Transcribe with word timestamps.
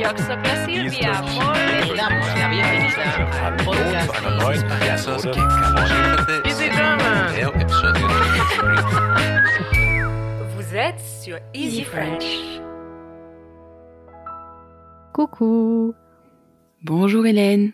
Yo 0.00 0.08
soy 0.16 0.36
Silvia. 0.66 1.22
Muy 1.22 1.96
damos 1.96 2.26
la 2.38 2.48
bienvenida 2.48 3.46
al 3.46 3.56
podcast 3.64 4.14
Easy 6.44 6.70
German. 6.70 7.34
Vous 10.54 10.74
êtes 10.76 11.00
sur 11.00 11.38
Easy 11.54 11.82
French. 11.84 12.24
Coucou, 15.12 15.94
Bonjour 16.82 17.26
Hélène. 17.26 17.72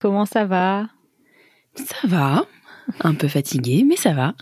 comment 0.00 0.26
ça 0.26 0.44
va? 0.44 0.88
Ça 1.74 2.06
va 2.08 2.44
Un 3.04 3.14
peu 3.14 3.28
fatiguée, 3.28 3.84
mais 3.86 3.96
ça 3.96 4.12
va. 4.14 4.34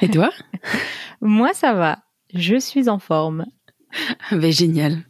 Et 0.00 0.08
toi? 0.08 0.30
Moi 1.20 1.52
ça 1.52 1.74
va, 1.74 1.98
je 2.32 2.56
suis 2.56 2.88
en 2.88 2.98
forme. 2.98 3.44
Ben 4.30 4.52
génial. 4.52 5.04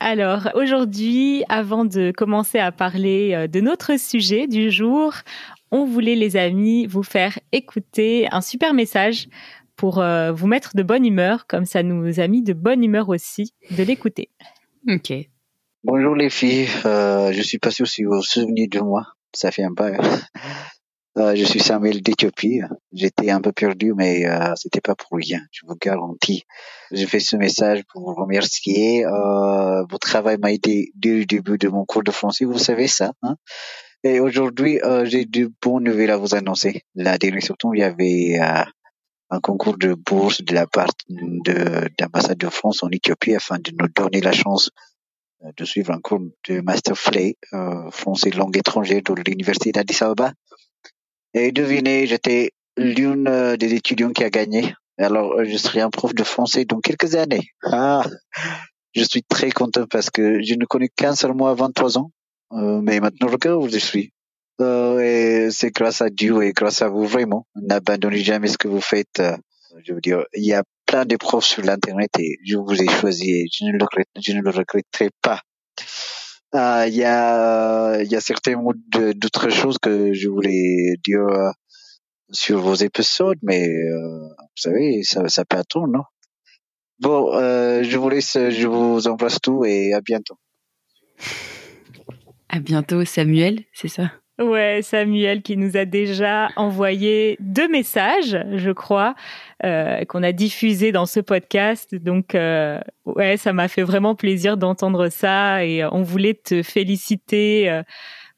Alors 0.00 0.50
aujourd'hui, 0.54 1.42
avant 1.48 1.84
de 1.84 2.12
commencer 2.16 2.58
à 2.58 2.70
parler 2.70 3.32
euh, 3.34 3.46
de 3.48 3.60
notre 3.60 3.98
sujet 3.98 4.46
du 4.46 4.70
jour, 4.70 5.12
on 5.72 5.84
voulait 5.86 6.14
les 6.14 6.36
amis 6.36 6.86
vous 6.86 7.02
faire 7.02 7.38
écouter 7.50 8.28
un 8.30 8.40
super 8.40 8.74
message 8.74 9.28
pour 9.74 9.98
euh, 9.98 10.30
vous 10.30 10.46
mettre 10.46 10.76
de 10.76 10.84
bonne 10.84 11.04
humeur, 11.04 11.48
comme 11.48 11.64
ça 11.64 11.82
nous 11.82 12.20
a 12.20 12.28
mis 12.28 12.42
de 12.42 12.52
bonne 12.52 12.84
humeur 12.84 13.08
aussi 13.08 13.52
de 13.72 13.82
l'écouter. 13.82 14.30
Ok. 14.88 15.12
Bonjour 15.82 16.14
les 16.14 16.30
filles, 16.30 16.68
euh, 16.84 17.32
je 17.32 17.42
suis 17.42 17.58
pas 17.58 17.70
sûr 17.72 17.88
si 17.88 18.04
vous 18.04 18.14
vous 18.14 18.22
souvenez 18.22 18.68
de 18.68 18.80
moi, 18.80 19.04
ça 19.34 19.50
fait 19.50 19.64
un 19.64 19.74
peu. 19.74 19.92
Euh, 21.18 21.34
je 21.34 21.44
suis 21.44 21.58
Samuel 21.58 22.00
d'Éthiopie. 22.00 22.60
J'étais 22.92 23.30
un 23.30 23.40
peu 23.40 23.50
perdu, 23.50 23.92
mais 23.92 24.24
euh, 24.26 24.52
c'était 24.54 24.80
pas 24.80 24.94
pour 24.94 25.18
rien, 25.18 25.40
je 25.50 25.66
vous 25.66 25.74
garantis. 25.74 26.44
J'ai 26.92 27.06
fait 27.06 27.18
ce 27.18 27.34
message 27.36 27.82
pour 27.92 28.02
vous 28.02 28.14
remercier. 28.14 29.04
Euh, 29.04 29.84
votre 29.90 30.06
travail 30.06 30.36
m'a 30.38 30.52
aidé 30.52 30.92
dès 30.94 31.14
le 31.18 31.24
début 31.24 31.58
de 31.58 31.68
mon 31.68 31.84
cours 31.84 32.04
de 32.04 32.12
français, 32.12 32.44
vous 32.44 32.58
savez 32.58 32.86
ça. 32.86 33.12
Hein 33.22 33.34
Et 34.04 34.20
aujourd'hui, 34.20 34.80
euh, 34.84 35.04
j'ai 35.06 35.24
de 35.24 35.50
bonnes 35.60 35.84
nouvelles 35.84 36.12
à 36.12 36.18
vous 36.18 36.36
annoncer. 36.36 36.82
La 36.94 37.18
dernière 37.18 37.42
surtout, 37.42 37.74
il 37.74 37.80
y 37.80 37.82
avait 37.82 38.38
euh, 38.40 38.62
un 39.30 39.40
concours 39.40 39.76
de 39.76 39.94
bourse 39.94 40.42
de 40.42 40.54
la 40.54 40.68
part 40.68 40.92
de 41.08 41.88
d'ambassade 41.98 42.38
de 42.38 42.48
France 42.48 42.84
en 42.84 42.90
Éthiopie 42.90 43.34
afin 43.34 43.58
de 43.58 43.72
nous 43.76 43.88
donner 43.88 44.20
la 44.20 44.32
chance 44.32 44.70
de 45.56 45.64
suivre 45.64 45.92
un 45.92 46.00
cours 46.00 46.20
de 46.48 46.60
Master 46.60 46.94
euh, 47.54 47.90
français 47.90 48.30
langue 48.30 48.56
étrangère 48.56 49.02
de 49.02 49.14
l'université 49.14 49.72
d'Addis 49.72 50.02
Ababa. 50.02 50.32
Et 51.34 51.52
devinez, 51.52 52.06
j'étais 52.06 52.50
l'une 52.76 53.28
euh, 53.28 53.56
des 53.56 53.74
étudiants 53.74 54.10
qui 54.12 54.24
a 54.24 54.30
gagné. 54.30 54.74
Alors, 54.98 55.38
euh, 55.38 55.44
je 55.44 55.56
serai 55.56 55.80
un 55.80 55.90
prof 55.90 56.14
de 56.14 56.24
français 56.24 56.64
dans 56.64 56.80
quelques 56.80 57.14
années. 57.14 57.48
Ah, 57.64 58.04
je 58.94 59.02
suis 59.04 59.22
très 59.22 59.50
content 59.50 59.86
parce 59.88 60.10
que 60.10 60.42
je 60.42 60.54
ne 60.54 60.64
connais 60.64 60.88
qu'un 60.88 61.14
seul 61.14 61.34
mois 61.34 61.50
à 61.50 61.54
23 61.54 61.98
ans. 61.98 62.10
Euh, 62.52 62.80
mais 62.82 63.00
maintenant, 63.00 63.28
regarde 63.28 63.62
où 63.62 63.68
je 63.68 63.78
suis. 63.78 64.12
Euh, 64.60 64.98
et 64.98 65.50
c'est 65.50 65.70
grâce 65.70 66.00
à 66.00 66.10
Dieu 66.10 66.42
et 66.42 66.52
grâce 66.52 66.82
à 66.82 66.88
vous, 66.88 67.04
vraiment. 67.06 67.46
N'abandonnez 67.54 68.18
jamais 68.18 68.48
ce 68.48 68.58
que 68.58 68.68
vous 68.68 68.80
faites. 68.80 69.20
euh, 69.20 69.36
je 69.84 69.92
veux 69.92 70.00
dire, 70.00 70.24
il 70.34 70.44
y 70.44 70.54
a 70.54 70.64
plein 70.86 71.04
de 71.04 71.16
profs 71.16 71.44
sur 71.44 71.62
l'internet 71.62 72.10
et 72.18 72.38
je 72.44 72.56
vous 72.56 72.82
ai 72.82 72.88
choisi 72.88 73.30
et 73.30 73.46
je 73.52 73.66
ne 73.66 73.72
le, 73.72 73.86
je 74.20 74.32
ne 74.32 74.40
le 74.40 74.50
regretterai 74.50 75.10
pas. 75.22 75.42
Ah, 76.52 76.86
Il 76.88 76.94
y 76.94 77.04
a, 77.04 78.00
il 78.02 78.10
y 78.10 78.16
a 78.16 78.20
certainement 78.20 78.72
d'autres 79.14 79.50
choses 79.50 79.78
que 79.78 80.14
je 80.14 80.28
voulais 80.28 80.94
dire 81.04 81.20
euh, 81.20 81.50
sur 82.30 82.60
vos 82.60 82.74
épisodes, 82.74 83.38
mais 83.42 83.68
euh, 83.68 84.28
vous 84.28 84.56
savez, 84.56 85.02
ça, 85.02 85.28
ça 85.28 85.44
peut 85.44 85.58
attendre, 85.58 85.88
non? 85.88 86.04
Bon, 87.00 87.32
euh, 87.34 87.82
je 87.82 87.96
vous 87.98 88.08
laisse, 88.08 88.36
je 88.36 88.66
vous 88.66 89.06
embrasse 89.06 89.40
tout 89.40 89.64
et 89.64 89.92
à 89.92 90.00
bientôt. 90.00 90.36
À 92.48 92.60
bientôt 92.60 93.04
Samuel, 93.04 93.64
c'est 93.72 93.88
ça? 93.88 94.10
Ouais, 94.38 94.82
Samuel 94.84 95.42
qui 95.42 95.56
nous 95.56 95.76
a 95.76 95.84
déjà 95.84 96.50
envoyé 96.54 97.36
deux 97.40 97.66
messages, 97.66 98.38
je 98.54 98.70
crois, 98.70 99.16
euh, 99.64 100.04
qu'on 100.04 100.22
a 100.22 100.30
diffusés 100.30 100.92
dans 100.92 101.06
ce 101.06 101.18
podcast. 101.18 101.92
Donc, 101.96 102.36
euh, 102.36 102.78
ouais, 103.04 103.36
ça 103.36 103.52
m'a 103.52 103.66
fait 103.66 103.82
vraiment 103.82 104.14
plaisir 104.14 104.56
d'entendre 104.56 105.08
ça 105.08 105.64
et 105.64 105.82
euh, 105.82 105.88
on 105.90 106.02
voulait 106.02 106.34
te 106.34 106.62
féliciter 106.62 107.68
euh, 107.68 107.82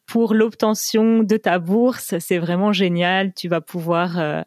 pour 0.06 0.33
l'obtention 0.33 1.22
de 1.22 1.37
ta 1.37 1.59
bourse. 1.59 2.15
C'est 2.19 2.39
vraiment 2.39 2.72
génial. 2.72 3.34
Tu 3.34 3.49
vas 3.49 3.60
pouvoir 3.60 4.19
euh, 4.19 4.41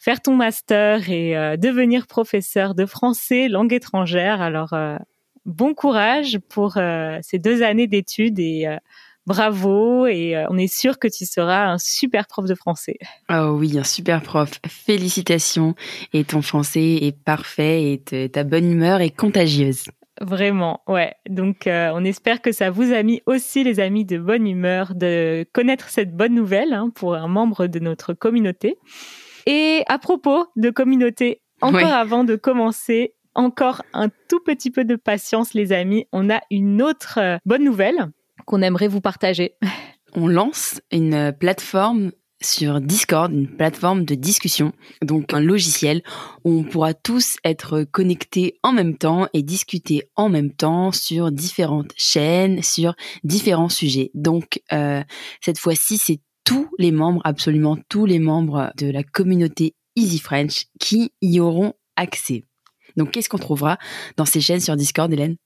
faire 0.00 0.20
ton 0.20 0.34
master 0.34 1.08
et 1.10 1.36
euh, 1.36 1.56
devenir 1.56 2.08
professeur 2.08 2.74
de 2.74 2.86
français 2.86 3.46
langue 3.46 3.72
étrangère. 3.72 4.42
Alors, 4.42 4.74
bon 5.46 5.74
courage 5.74 6.40
pour 6.48 6.72
ces 7.22 7.38
deux 7.38 7.62
années 7.62 7.86
d'études 7.86 8.40
et 8.40 8.66
Bravo 9.28 10.06
et 10.06 10.34
euh, 10.36 10.46
on 10.48 10.56
est 10.56 10.72
sûr 10.72 10.98
que 10.98 11.06
tu 11.06 11.26
seras 11.26 11.66
un 11.66 11.76
super 11.78 12.26
prof 12.26 12.46
de 12.46 12.54
français. 12.54 12.96
Oh 13.30 13.56
oui, 13.58 13.78
un 13.78 13.84
super 13.84 14.22
prof. 14.22 14.50
Félicitations. 14.66 15.74
Et 16.14 16.24
ton 16.24 16.40
français 16.40 16.94
est 17.02 17.16
parfait 17.16 17.92
et 17.92 17.98
te- 18.00 18.26
ta 18.26 18.42
bonne 18.42 18.72
humeur 18.72 19.02
est 19.02 19.14
contagieuse. 19.14 19.84
Vraiment, 20.20 20.80
ouais. 20.88 21.14
Donc 21.28 21.66
euh, 21.66 21.90
on 21.94 22.04
espère 22.04 22.40
que 22.40 22.52
ça 22.52 22.70
vous 22.70 22.92
a 22.92 23.02
mis 23.02 23.20
aussi 23.26 23.62
les 23.62 23.80
amis 23.80 24.04
de 24.04 24.18
bonne 24.18 24.46
humeur 24.48 24.94
de 24.94 25.46
connaître 25.52 25.90
cette 25.90 26.16
bonne 26.16 26.34
nouvelle 26.34 26.72
hein, 26.72 26.90
pour 26.92 27.14
un 27.14 27.28
membre 27.28 27.66
de 27.66 27.78
notre 27.78 28.14
communauté. 28.14 28.78
Et 29.46 29.84
à 29.88 29.98
propos 29.98 30.46
de 30.56 30.70
communauté, 30.70 31.42
encore 31.60 31.92
avant 31.92 32.24
de 32.24 32.34
commencer, 32.34 33.14
encore 33.34 33.82
un 33.92 34.08
tout 34.28 34.40
petit 34.44 34.70
peu 34.70 34.84
de 34.84 34.96
patience 34.96 35.54
les 35.54 35.72
amis, 35.72 36.06
on 36.12 36.30
a 36.30 36.40
une 36.50 36.82
autre 36.82 37.18
euh, 37.20 37.36
bonne 37.44 37.62
nouvelle 37.64 38.08
qu'on 38.48 38.62
aimerait 38.62 38.88
vous 38.88 39.02
partager. 39.02 39.56
On 40.14 40.26
lance 40.26 40.80
une 40.90 41.34
plateforme 41.38 42.12
sur 42.40 42.80
Discord, 42.80 43.30
une 43.30 43.48
plateforme 43.48 44.04
de 44.04 44.14
discussion, 44.14 44.72
donc 45.02 45.34
un 45.34 45.40
logiciel 45.40 46.02
où 46.44 46.60
on 46.60 46.64
pourra 46.64 46.94
tous 46.94 47.36
être 47.44 47.82
connectés 47.82 48.58
en 48.62 48.72
même 48.72 48.96
temps 48.96 49.28
et 49.34 49.42
discuter 49.42 50.08
en 50.16 50.30
même 50.30 50.52
temps 50.52 50.92
sur 50.92 51.30
différentes 51.30 51.92
chaînes, 51.96 52.62
sur 52.62 52.94
différents 53.22 53.68
sujets. 53.68 54.10
Donc 54.14 54.62
euh, 54.72 55.02
cette 55.42 55.58
fois-ci, 55.58 55.98
c'est 55.98 56.20
tous 56.44 56.70
les 56.78 56.92
membres, 56.92 57.20
absolument 57.24 57.76
tous 57.90 58.06
les 58.06 58.18
membres 58.18 58.72
de 58.78 58.90
la 58.90 59.02
communauté 59.02 59.74
Easy 59.94 60.20
French 60.20 60.66
qui 60.80 61.12
y 61.20 61.38
auront 61.40 61.74
accès. 61.96 62.44
Donc 62.96 63.10
qu'est-ce 63.10 63.28
qu'on 63.28 63.38
trouvera 63.38 63.76
dans 64.16 64.24
ces 64.24 64.40
chaînes 64.40 64.60
sur 64.60 64.76
Discord, 64.76 65.12
Hélène? 65.12 65.36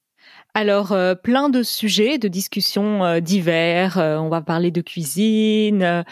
Alors, 0.55 0.93
euh, 0.93 1.15
plein 1.15 1.49
de 1.49 1.63
sujets, 1.63 2.19
de 2.19 2.29
discussions 2.29 3.05
euh, 3.05 3.21
divers. 3.21 3.99
Euh, 3.99 4.19
on 4.19 4.29
va 4.29 4.43
parler 4.43 4.71
de 4.71 4.83
cuisine, 4.83 6.05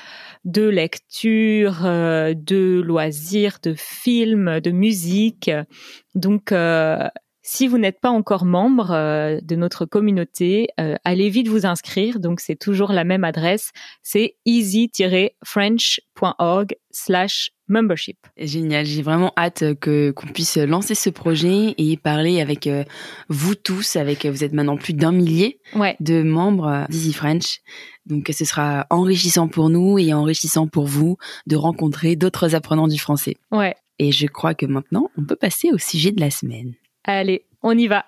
de 0.46 0.62
lecture, 0.66 1.82
de 1.82 2.80
loisirs, 2.80 3.58
de 3.62 3.74
films, 3.74 4.60
de 4.60 4.70
musique. 4.70 5.50
Donc, 6.14 6.54
si 7.52 7.66
vous 7.66 7.78
n'êtes 7.78 8.00
pas 8.00 8.10
encore 8.10 8.44
membre 8.44 8.92
euh, 8.92 9.40
de 9.42 9.56
notre 9.56 9.84
communauté, 9.84 10.68
euh, 10.78 10.94
allez 11.04 11.30
vite 11.30 11.48
vous 11.48 11.66
inscrire. 11.66 12.20
Donc, 12.20 12.38
c'est 12.38 12.54
toujours 12.54 12.92
la 12.92 13.02
même 13.02 13.24
adresse. 13.24 13.72
C'est 14.04 14.36
easy-french.org 14.46 16.76
slash 16.92 17.50
membership. 17.66 18.18
Génial, 18.36 18.86
j'ai 18.86 19.02
vraiment 19.02 19.32
hâte 19.36 19.74
que 19.80 20.12
qu'on 20.12 20.28
puisse 20.28 20.58
lancer 20.58 20.94
ce 20.94 21.10
projet 21.10 21.74
et 21.76 21.96
parler 21.96 22.40
avec 22.40 22.68
euh, 22.68 22.84
vous 23.28 23.56
tous, 23.56 23.96
avec 23.96 24.26
vous 24.26 24.44
êtes 24.44 24.52
maintenant 24.52 24.76
plus 24.76 24.94
d'un 24.94 25.10
millier 25.12 25.58
Ouais. 25.74 25.96
de 25.98 26.22
membres 26.22 26.86
d'Easy 26.88 27.12
French. 27.12 27.58
Donc 28.06 28.30
ce 28.32 28.44
sera 28.44 28.86
enrichissant 28.90 29.48
pour 29.48 29.70
nous 29.70 29.98
et 29.98 30.14
enrichissant 30.14 30.68
pour 30.68 30.86
vous 30.86 31.16
de 31.48 31.56
rencontrer 31.56 32.14
d'autres 32.14 32.54
apprenants 32.54 32.86
du 32.88 32.98
français. 32.98 33.36
Ouais. 33.50 33.74
Et 33.98 34.12
je 34.12 34.28
crois 34.28 34.54
que 34.54 34.66
maintenant, 34.66 35.10
on 35.18 35.24
peut 35.24 35.34
passer 35.36 35.72
au 35.72 35.78
sujet 35.78 36.12
de 36.12 36.20
la 36.20 36.30
semaine. 36.30 36.74
Allez, 37.04 37.46
on 37.62 37.76
y 37.78 37.86
va. 37.88 38.04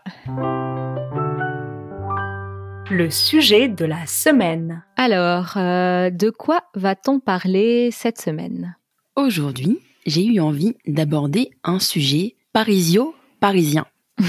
Le 2.91 3.09
sujet 3.11 3.69
de 3.69 3.87
la 3.87 4.05
semaine. 4.07 4.85
Alors, 4.97 5.57
euh, 5.57 6.11
de 6.11 6.29
quoi 6.29 6.65
va-t-on 6.75 7.19
parler 7.21 7.91
cette 7.91 8.21
semaine? 8.21 8.77
Aujourd'hui, 9.17 9.79
j'ai 10.05 10.27
eu 10.27 10.41
envie 10.41 10.77
d'aborder 10.87 11.51
un 11.65 11.79
sujet 11.79 12.37
parisio-parisien. 12.53 13.87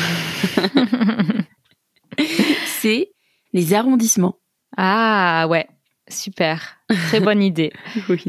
C'est 2.66 3.12
les 3.52 3.74
arrondissements. 3.74 4.38
Ah 4.78 5.46
ouais, 5.50 5.68
super, 6.08 6.78
très 6.88 7.20
bonne 7.20 7.42
idée. 7.44 7.74
Oui. 8.08 8.24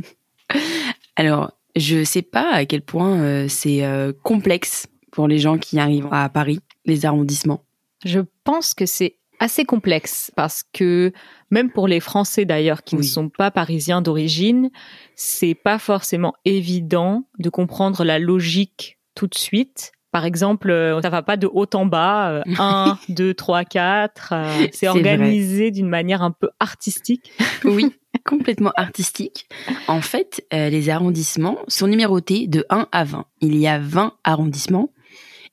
Alors, 1.16 1.52
je 1.76 2.02
sais 2.02 2.22
pas 2.22 2.52
à 2.52 2.64
quel 2.66 2.82
point 2.82 3.20
euh, 3.20 3.48
c'est 3.48 3.84
euh, 3.84 4.12
complexe 4.22 4.86
pour 5.14 5.28
les 5.28 5.38
gens 5.38 5.58
qui 5.58 5.78
arrivent 5.78 6.08
à 6.10 6.28
Paris, 6.28 6.58
les 6.84 7.06
arrondissements. 7.06 7.64
Je 8.04 8.20
pense 8.42 8.74
que 8.74 8.84
c'est 8.84 9.16
assez 9.38 9.64
complexe 9.64 10.32
parce 10.34 10.64
que 10.72 11.12
même 11.50 11.70
pour 11.70 11.86
les 11.86 12.00
Français 12.00 12.44
d'ailleurs 12.44 12.82
qui 12.82 12.96
ne 12.96 13.02
sont 13.02 13.28
pas 13.28 13.50
parisiens 13.50 14.02
d'origine, 14.02 14.70
c'est 15.14 15.54
pas 15.54 15.78
forcément 15.78 16.34
évident 16.44 17.24
de 17.38 17.48
comprendre 17.48 18.04
la 18.04 18.18
logique 18.18 18.98
tout 19.14 19.28
de 19.28 19.36
suite 19.36 19.92
Par 20.10 20.24
exemple, 20.24 20.70
euh, 20.70 21.00
ça 21.02 21.10
va 21.10 21.22
pas 21.22 21.36
de 21.36 21.48
haut 21.52 21.66
en 21.74 21.86
bas, 21.86 22.30
euh, 22.30 22.42
1, 22.58 22.98
2, 23.08 23.34
3, 23.34 23.64
4. 23.64 24.32
euh, 24.32 24.58
C'est 24.60 24.74
c'est 24.74 24.88
organisé 24.88 25.70
d'une 25.70 25.88
manière 25.88 26.22
un 26.22 26.32
peu 26.32 26.50
artistique. 26.58 27.32
Oui, 27.64 27.92
complètement 28.24 28.72
artistique. 28.76 29.48
En 29.88 30.00
fait, 30.00 30.44
euh, 30.52 30.68
les 30.68 30.90
arrondissements 30.90 31.58
sont 31.68 31.86
numérotés 31.86 32.46
de 32.46 32.64
1 32.70 32.88
à 32.92 33.04
20. 33.04 33.24
Il 33.40 33.56
y 33.56 33.66
a 33.66 33.78
20 33.78 34.14
arrondissements 34.22 34.90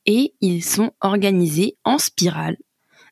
et 0.06 0.34
ils 0.42 0.64
sont 0.64 0.92
organisés 1.02 1.78
en 1.84 1.98
spirale 1.98 2.58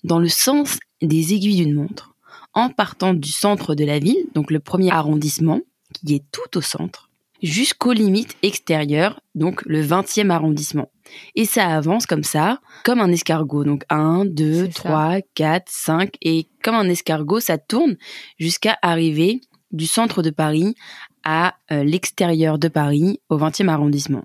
dans 0.04 0.20
le 0.20 0.30
sens 0.30 0.80
des 1.02 1.34
aiguilles 1.34 1.64
d'une 1.64 1.76
montre, 1.76 2.14
en 2.54 2.70
partant 2.70 3.14
du 3.14 3.32
centre 3.32 3.76
de 3.76 3.86
la 3.86 4.00
ville, 4.00 4.26
donc 4.34 4.52
le 4.52 4.60
premier 4.60 4.92
arrondissement, 4.92 5.62
qui 5.94 6.16
est 6.16 6.24
tout 6.32 6.58
au 6.58 6.62
centre, 6.62 7.10
jusqu'aux 7.42 7.94
limites 7.94 8.36
extérieures, 8.44 9.22
donc 9.36 9.64
le 9.66 9.84
20e 9.84 10.30
arrondissement. 10.30 10.92
Et 11.36 11.46
ça 11.46 11.68
avance 11.68 12.06
comme 12.06 12.24
ça, 12.24 12.60
comme 12.84 13.00
un 13.00 13.12
escargot. 13.12 13.64
Donc 13.64 13.84
1, 13.90 14.26
2, 14.26 14.66
C'est 14.66 14.72
ça. 14.74 14.90
3, 14.90 15.22
4, 15.36 15.64
5. 15.68 16.16
Et 16.22 16.48
comme 16.64 16.76
un 16.76 16.88
escargot, 16.90 17.40
ça 17.40 17.58
tourne 17.58 17.98
jusqu'à 18.38 18.78
arriver 18.82 19.42
du 19.72 19.88
centre 19.88 20.22
de 20.22 20.30
Paris 20.30 20.76
à 21.24 21.56
euh, 21.72 21.84
l'extérieur 21.84 22.60
de 22.60 22.68
Paris, 22.68 23.20
au 23.30 23.38
20e 23.38 23.68
arrondissement. 23.68 24.24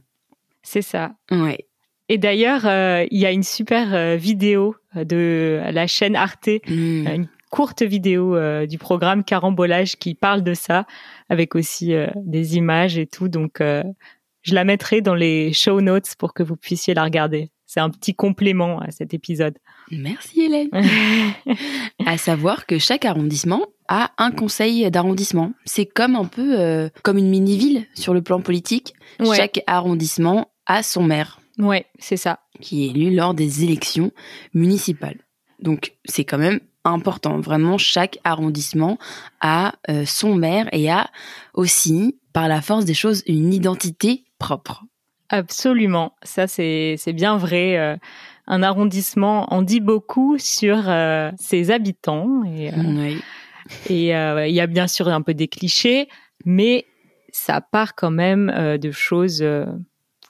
C'est 0.62 0.82
ça. 0.82 1.14
Ouais. 1.30 1.66
Et 2.08 2.18
d'ailleurs, 2.18 2.66
euh, 2.66 3.04
il 3.10 3.18
y 3.18 3.26
a 3.26 3.30
une 3.30 3.42
super 3.42 3.94
euh, 3.94 4.16
vidéo 4.16 4.76
de 4.94 5.60
la 5.72 5.86
chaîne 5.86 6.16
Arte, 6.16 6.48
Mm. 6.68 7.06
une 7.08 7.28
courte 7.50 7.82
vidéo 7.82 8.36
euh, 8.36 8.66
du 8.66 8.78
programme 8.78 9.22
Carambolage 9.24 9.96
qui 9.96 10.14
parle 10.14 10.42
de 10.42 10.54
ça, 10.54 10.86
avec 11.28 11.54
aussi 11.54 11.94
euh, 11.94 12.08
des 12.16 12.56
images 12.56 12.98
et 12.98 13.06
tout. 13.06 13.28
Donc, 13.28 13.60
euh, 13.60 13.82
je 14.42 14.54
la 14.54 14.64
mettrai 14.64 15.00
dans 15.00 15.14
les 15.14 15.52
show 15.52 15.80
notes 15.80 16.14
pour 16.18 16.34
que 16.34 16.42
vous 16.42 16.56
puissiez 16.56 16.94
la 16.94 17.04
regarder. 17.04 17.50
C'est 17.66 17.80
un 17.80 17.90
petit 17.90 18.14
complément 18.14 18.78
à 18.80 18.90
cet 18.90 19.14
épisode. 19.14 19.56
Merci 19.90 20.42
Hélène. 20.42 20.68
À 22.06 22.18
savoir 22.18 22.66
que 22.66 22.78
chaque 22.78 23.04
arrondissement 23.04 23.66
a 23.88 24.10
un 24.18 24.30
conseil 24.30 24.90
d'arrondissement. 24.90 25.52
C'est 25.64 25.86
comme 25.86 26.16
un 26.16 26.24
peu 26.26 26.60
euh, 26.60 26.88
comme 27.02 27.16
une 27.18 27.30
mini-ville 27.30 27.86
sur 27.94 28.12
le 28.14 28.20
plan 28.22 28.40
politique. 28.40 28.92
Ouais. 29.20 29.36
Chaque 29.36 29.62
arrondissement 29.66 30.50
a 30.66 30.82
son 30.82 31.02
maire 31.02 31.40
Ouais, 31.58 31.86
c'est 31.98 32.16
ça. 32.16 32.40
qui 32.60 32.84
est 32.84 32.90
élu 32.90 33.14
lors 33.14 33.34
des 33.34 33.64
élections 33.64 34.10
municipales. 34.54 35.18
Donc 35.60 35.94
c'est 36.04 36.24
quand 36.24 36.38
même 36.38 36.60
important. 36.84 37.40
Vraiment, 37.40 37.78
chaque 37.78 38.18
arrondissement 38.24 38.98
a 39.40 39.74
euh, 39.88 40.04
son 40.04 40.34
maire 40.34 40.68
et 40.72 40.90
a 40.90 41.10
aussi, 41.54 42.18
par 42.32 42.48
la 42.48 42.60
force 42.60 42.84
des 42.84 42.94
choses, 42.94 43.22
une 43.26 43.52
identité 43.52 44.24
propre. 44.38 44.84
Absolument. 45.30 46.14
Ça, 46.22 46.46
c'est 46.46 46.98
bien 47.14 47.36
vrai. 47.36 47.78
Euh, 47.78 47.96
un 48.46 48.62
arrondissement 48.62 49.52
en 49.54 49.62
dit 49.62 49.80
beaucoup 49.80 50.36
sur 50.38 50.82
euh, 50.86 51.30
ses 51.38 51.70
habitants. 51.70 52.44
Et, 52.44 52.70
Oui. 52.76 53.22
Et 53.88 54.08
il 54.10 54.54
y 54.54 54.60
a 54.60 54.66
bien 54.66 54.86
sûr 54.86 55.08
un 55.08 55.22
peu 55.22 55.32
des 55.32 55.48
clichés, 55.48 56.08
mais 56.44 56.84
ça 57.32 57.62
part 57.62 57.94
quand 57.94 58.10
même 58.10 58.52
de 58.78 58.90
choses 58.90 59.42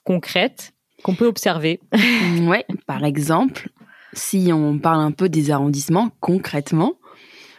concrètes 0.05 0.74
qu'on 1.05 1.13
peut 1.15 1.27
observer. 1.27 1.79
Ouais, 2.47 2.65
par 2.87 3.03
exemple, 3.05 3.69
si 4.13 4.49
on 4.51 4.79
parle 4.79 5.01
un 5.01 5.11
peu 5.11 5.29
des 5.29 5.51
arrondissements 5.51 6.09
concrètement, 6.19 6.93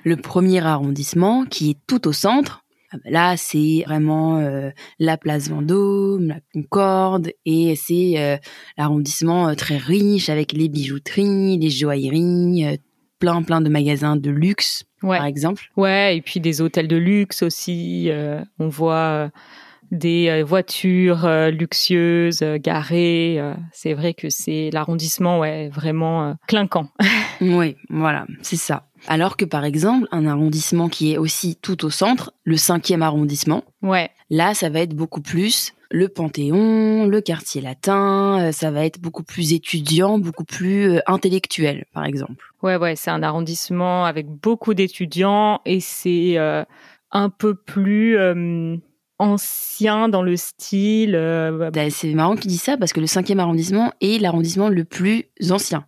le 0.04 0.16
premier 0.16 0.64
arrondissement 0.64 1.44
qui 1.44 1.70
est 1.70 1.78
tout 1.86 2.08
au 2.08 2.12
centre, 2.12 2.64
ah 2.92 2.96
ben 3.04 3.12
là 3.12 3.36
c'est 3.36 3.84
vraiment 3.86 4.38
euh, 4.38 4.70
la 4.98 5.16
place 5.16 5.48
Vendôme, 5.48 6.26
la 6.28 6.40
Concorde 6.52 7.30
et 7.44 7.74
c'est 7.76 8.14
euh, 8.18 8.36
l'arrondissement 8.76 9.48
euh, 9.48 9.54
très 9.54 9.76
riche 9.76 10.28
avec 10.28 10.52
les 10.52 10.68
bijouteries, 10.68 11.58
les 11.58 11.70
joailleries, 11.70 12.78
plein 13.20 13.42
plein 13.42 13.60
de 13.60 13.68
magasins 13.68 14.16
de 14.16 14.30
luxe 14.30 14.84
Ouais, 15.02 15.18
par 15.18 15.26
exemple. 15.26 15.62
ouais, 15.76 16.16
et 16.16 16.20
puis 16.22 16.40
des 16.40 16.60
hôtels 16.60 16.88
de 16.88 16.96
luxe 16.96 17.42
aussi. 17.42 18.08
euh, 18.10 18.40
on 18.58 18.68
voit 18.68 19.30
des 19.90 20.28
euh, 20.28 20.44
voitures 20.44 21.24
euh, 21.24 21.50
luxueuses 21.50 22.42
euh, 22.42 22.58
garées. 22.58 23.36
euh, 23.38 23.54
c'est 23.72 23.94
vrai 23.94 24.14
que 24.14 24.28
c'est 24.30 24.70
l'arrondissement, 24.72 25.38
ouais, 25.40 25.68
vraiment 25.68 26.28
euh, 26.30 26.34
clinquant. 26.46 26.88
Oui, 27.40 27.76
voilà, 27.90 28.26
c'est 28.40 28.56
ça. 28.56 28.84
Alors 29.08 29.36
que 29.36 29.44
par 29.44 29.64
exemple, 29.64 30.08
un 30.10 30.26
arrondissement 30.26 30.88
qui 30.88 31.12
est 31.12 31.18
aussi 31.18 31.56
tout 31.60 31.84
au 31.84 31.90
centre, 31.90 32.32
le 32.44 32.56
cinquième 32.56 33.02
arrondissement, 33.02 33.62
ouais, 33.82 34.10
Là, 34.30 34.54
ça 34.54 34.70
va 34.70 34.80
être 34.80 34.94
beaucoup 34.94 35.20
plus 35.20 35.72
le 35.90 36.08
Panthéon, 36.08 37.06
le 37.06 37.20
quartier 37.20 37.60
latin, 37.60 38.50
ça 38.52 38.72
va 38.72 38.84
être 38.84 39.00
beaucoup 39.00 39.22
plus 39.22 39.52
étudiant, 39.52 40.18
beaucoup 40.18 40.44
plus 40.44 40.98
intellectuel, 41.06 41.84
par 41.92 42.04
exemple. 42.06 42.42
ouais, 42.62 42.76
ouais, 42.76 42.96
c'est 42.96 43.10
un 43.12 43.22
arrondissement 43.22 44.04
avec 44.04 44.26
beaucoup 44.26 44.74
d'étudiants 44.74 45.60
et 45.64 45.78
c'est 45.78 46.38
euh, 46.38 46.64
un 47.12 47.30
peu 47.30 47.54
plus 47.54 48.16
euh, 48.18 48.76
ancien 49.18 50.08
dans 50.08 50.22
le 50.22 50.36
style. 50.36 51.14
euh, 51.14 51.70
Bah, 51.70 51.90
C'est 51.90 52.12
marrant 52.14 52.36
que 52.36 52.42
tu 52.42 52.48
dis 52.48 52.58
ça 52.58 52.76
parce 52.76 52.92
que 52.92 53.00
le 53.00 53.06
cinquième 53.06 53.40
arrondissement 53.40 53.92
est 54.00 54.20
l'arrondissement 54.20 54.68
le 54.68 54.84
plus 54.84 55.24
ancien. 55.50 55.84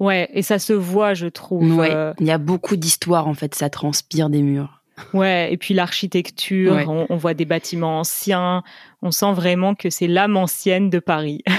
Ouais, 0.00 0.28
et 0.32 0.42
ça 0.42 0.58
se 0.60 0.72
voit, 0.72 1.14
je 1.14 1.26
trouve. 1.26 1.76
Ouais. 1.76 1.90
euh, 1.92 2.12
Il 2.20 2.26
y 2.26 2.30
a 2.30 2.38
beaucoup 2.38 2.76
d'histoire, 2.76 3.26
en 3.26 3.34
fait, 3.34 3.54
ça 3.56 3.68
transpire 3.68 4.30
des 4.30 4.42
murs. 4.42 4.82
ouais, 5.12 5.52
et 5.52 5.56
puis 5.56 5.74
l'architecture, 5.74 6.72
Ouais. 6.74 6.84
on, 6.86 7.06
on 7.10 7.16
voit 7.16 7.34
des 7.34 7.44
bâtiments 7.44 7.98
anciens. 8.00 8.62
On 9.02 9.10
sent 9.10 9.32
vraiment 9.32 9.74
que 9.74 9.90
c'est 9.90 10.06
l'âme 10.06 10.36
ancienne 10.36 10.88
de 10.90 10.98
Paris. 11.00 11.42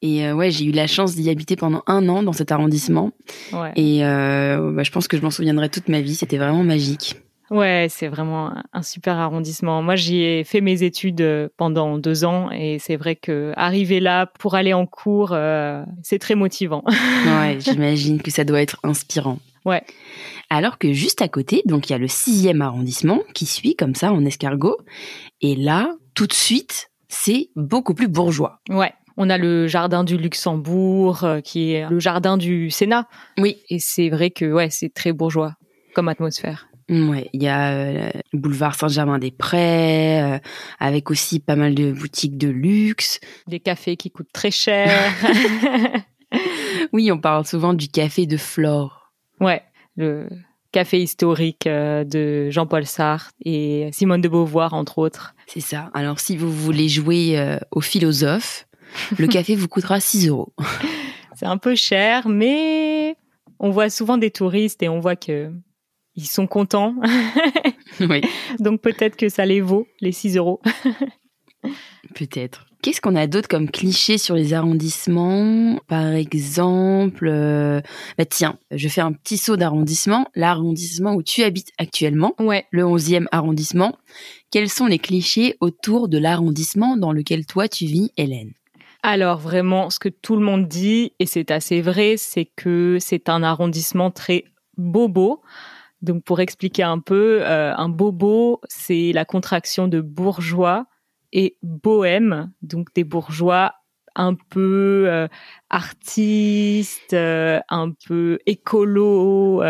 Et 0.00 0.24
euh, 0.28 0.32
ouais, 0.32 0.52
j'ai 0.52 0.64
eu 0.64 0.70
la 0.70 0.86
chance 0.86 1.16
d'y 1.16 1.28
habiter 1.28 1.56
pendant 1.56 1.82
un 1.88 2.08
an 2.08 2.22
dans 2.22 2.32
cet 2.32 2.52
arrondissement. 2.52 3.10
ouais, 3.52 3.72
Et 3.74 4.00
bah, 4.02 4.82
je 4.84 4.90
pense 4.92 5.08
que 5.08 5.16
je 5.16 5.22
m'en 5.22 5.30
souviendrai 5.32 5.68
toute 5.70 5.88
ma 5.88 6.00
vie. 6.00 6.14
C'était 6.14 6.36
vraiment 6.38 6.62
magique. 6.62 7.16
Ouais, 7.50 7.86
c'est 7.90 8.08
vraiment 8.08 8.52
un- 8.72 8.82
super 8.82 9.16
arrondissement. 9.16 9.82
Moi, 9.82 9.96
j'y 9.96 10.22
ai 10.22 10.44
fait 10.44 10.60
mes 10.60 10.82
études 10.82 11.20
euh, 11.20 11.48
pendant 11.56 11.98
deux 11.98 12.24
ans 12.24 12.50
et 12.50 12.78
c'est 12.78 12.96
vrai 12.96 13.16
que 13.16 13.52
arriver 13.56 14.00
là 14.00 14.26
pour 14.38 14.54
aller 14.54 14.72
en 14.74 14.86
cours, 14.86 15.30
euh, 15.32 15.82
c'est 16.02 16.18
très 16.18 16.34
motivant. 16.34 16.84
Ouais, 17.26 17.58
j'imagine 17.60 18.20
que 18.22 18.30
ça 18.30 18.44
doit 18.44 18.60
être 18.62 18.78
inspirant. 18.82 19.38
Ouais. 19.64 19.82
Alors 20.50 20.78
que 20.78 20.92
juste 20.92 21.20
à 21.20 21.28
côté, 21.28 21.62
donc 21.66 21.88
il 21.88 21.92
y 21.92 21.94
a 21.94 21.98
le 21.98 22.08
sixième 22.08 22.62
arrondissement 22.62 23.20
qui 23.34 23.44
suit 23.46 23.74
comme 23.76 23.94
ça 23.94 24.12
en 24.12 24.24
escargot. 24.24 24.78
Et 25.42 25.54
là, 25.56 25.90
tout 26.14 26.26
de 26.26 26.32
suite, 26.32 26.90
c'est 27.08 27.50
beaucoup 27.56 27.94
plus 27.94 28.08
bourgeois. 28.08 28.60
Ouais. 28.70 28.92
On 29.16 29.30
a 29.30 29.36
le 29.36 29.66
jardin 29.66 30.04
du 30.04 30.16
Luxembourg, 30.16 31.24
euh, 31.24 31.40
qui 31.40 31.72
est 31.72 31.88
le 31.90 31.98
jardin 31.98 32.36
du 32.36 32.70
Sénat. 32.70 33.08
Oui. 33.36 33.56
Et 33.68 33.78
c'est 33.80 34.08
vrai 34.10 34.30
que 34.30 34.50
ouais, 34.52 34.70
c'est 34.70 34.94
très 34.94 35.12
bourgeois 35.12 35.54
comme 35.94 36.08
atmosphère. 36.08 36.67
Ouais, 36.90 37.28
il 37.34 37.42
y 37.42 37.48
a 37.48 37.72
euh, 37.72 38.10
le 38.32 38.38
boulevard 38.38 38.74
Saint-Germain-des-Prés, 38.74 40.22
euh, 40.22 40.38
avec 40.78 41.10
aussi 41.10 41.38
pas 41.38 41.56
mal 41.56 41.74
de 41.74 41.92
boutiques 41.92 42.38
de 42.38 42.48
luxe. 42.48 43.20
Des 43.46 43.60
cafés 43.60 43.96
qui 43.96 44.10
coûtent 44.10 44.32
très 44.32 44.50
cher. 44.50 44.90
Oui, 46.92 47.10
on 47.12 47.18
parle 47.18 47.46
souvent 47.46 47.74
du 47.74 47.88
café 47.88 48.26
de 48.26 48.36
Flore. 48.36 49.12
ouais, 49.40 49.62
le 49.96 50.28
café 50.70 51.00
historique 51.02 51.66
euh, 51.66 52.04
de 52.04 52.50
Jean-Paul 52.50 52.84
Sartre 52.86 53.32
et 53.44 53.88
Simone 53.92 54.20
de 54.20 54.28
Beauvoir, 54.28 54.74
entre 54.74 54.98
autres. 54.98 55.34
C'est 55.46 55.60
ça. 55.60 55.90
Alors 55.94 56.20
si 56.20 56.36
vous 56.36 56.52
voulez 56.52 56.88
jouer 56.88 57.38
euh, 57.38 57.58
au 57.70 57.80
philosophe, 57.80 58.66
le 59.18 59.26
café 59.28 59.54
vous 59.54 59.68
coûtera 59.68 59.98
6 59.98 60.28
euros. 60.28 60.52
C'est 61.34 61.46
un 61.46 61.56
peu 61.56 61.74
cher, 61.74 62.28
mais 62.28 63.16
on 63.58 63.70
voit 63.70 63.90
souvent 63.90 64.18
des 64.18 64.30
touristes 64.30 64.82
et 64.82 64.88
on 64.88 65.00
voit 65.00 65.16
que 65.16 65.50
ils 66.18 66.26
sont 66.26 66.48
contents. 66.48 66.96
oui. 68.00 68.20
Donc 68.58 68.80
peut-être 68.82 69.16
que 69.16 69.28
ça 69.28 69.46
les 69.46 69.60
vaut, 69.60 69.86
les 70.00 70.10
6 70.12 70.36
euros. 70.36 70.60
Peut-être. 72.14 72.66
Qu'est-ce 72.82 73.00
qu'on 73.00 73.16
a 73.16 73.26
d'autre 73.26 73.48
comme 73.48 73.70
cliché 73.70 74.18
sur 74.18 74.34
les 74.36 74.54
arrondissements? 74.54 75.78
Par 75.88 76.12
exemple, 76.12 77.26
euh, 77.28 77.80
bah 78.16 78.24
tiens, 78.24 78.58
je 78.70 78.88
fais 78.88 79.00
un 79.00 79.12
petit 79.12 79.36
saut 79.36 79.56
d'arrondissement. 79.56 80.26
L'arrondissement 80.36 81.14
où 81.14 81.22
tu 81.22 81.42
habites 81.42 81.72
actuellement, 81.78 82.34
Ouais. 82.38 82.66
le 82.70 82.84
11e 82.84 83.26
arrondissement. 83.32 83.96
Quels 84.50 84.68
sont 84.70 84.86
les 84.86 84.98
clichés 85.00 85.56
autour 85.60 86.08
de 86.08 86.18
l'arrondissement 86.18 86.96
dans 86.96 87.12
lequel 87.12 87.46
toi 87.46 87.68
tu 87.68 87.86
vis, 87.86 88.12
Hélène? 88.16 88.52
Alors 89.02 89.38
vraiment, 89.38 89.90
ce 89.90 89.98
que 89.98 90.08
tout 90.08 90.36
le 90.36 90.44
monde 90.44 90.66
dit, 90.68 91.12
et 91.18 91.26
c'est 91.26 91.50
assez 91.50 91.80
vrai, 91.80 92.16
c'est 92.16 92.48
que 92.56 92.98
c'est 93.00 93.28
un 93.28 93.42
arrondissement 93.42 94.10
très 94.12 94.44
bobo. 94.76 95.40
Donc 96.02 96.24
pour 96.24 96.40
expliquer 96.40 96.84
un 96.84 97.00
peu, 97.00 97.40
euh, 97.42 97.74
un 97.74 97.88
bobo, 97.88 98.60
c'est 98.68 99.12
la 99.12 99.24
contraction 99.24 99.88
de 99.88 100.00
bourgeois 100.00 100.86
et 101.32 101.56
bohème, 101.62 102.52
donc 102.62 102.88
des 102.94 103.04
bourgeois 103.04 103.74
un 104.14 104.34
peu 104.34 105.04
euh, 105.06 105.28
artistes, 105.70 107.12
euh, 107.12 107.60
un 107.68 107.92
peu 108.06 108.38
écolo, 108.46 109.62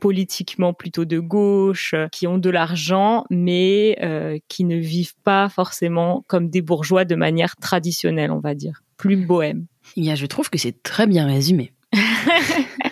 politiquement 0.00 0.74
plutôt 0.74 1.04
de 1.04 1.18
gauche, 1.18 1.94
qui 2.12 2.26
ont 2.26 2.38
de 2.38 2.50
l'argent, 2.50 3.24
mais 3.30 4.40
qui 4.48 4.64
ne 4.64 4.76
vivent 4.76 5.16
pas 5.22 5.48
forcément 5.48 6.22
comme 6.28 6.48
des 6.48 6.62
bourgeois 6.62 7.04
de 7.04 7.14
manière 7.14 7.56
traditionnelle, 7.56 8.30
on 8.30 8.40
va 8.40 8.54
dire, 8.54 8.82
plus 8.96 9.16
bohème. 9.16 9.66
Eh 9.96 10.00
bien, 10.00 10.14
je 10.14 10.26
trouve 10.26 10.50
que 10.50 10.58
c'est 10.58 10.82
très 10.82 11.06
bien 11.06 11.26
résumé. 11.26 11.72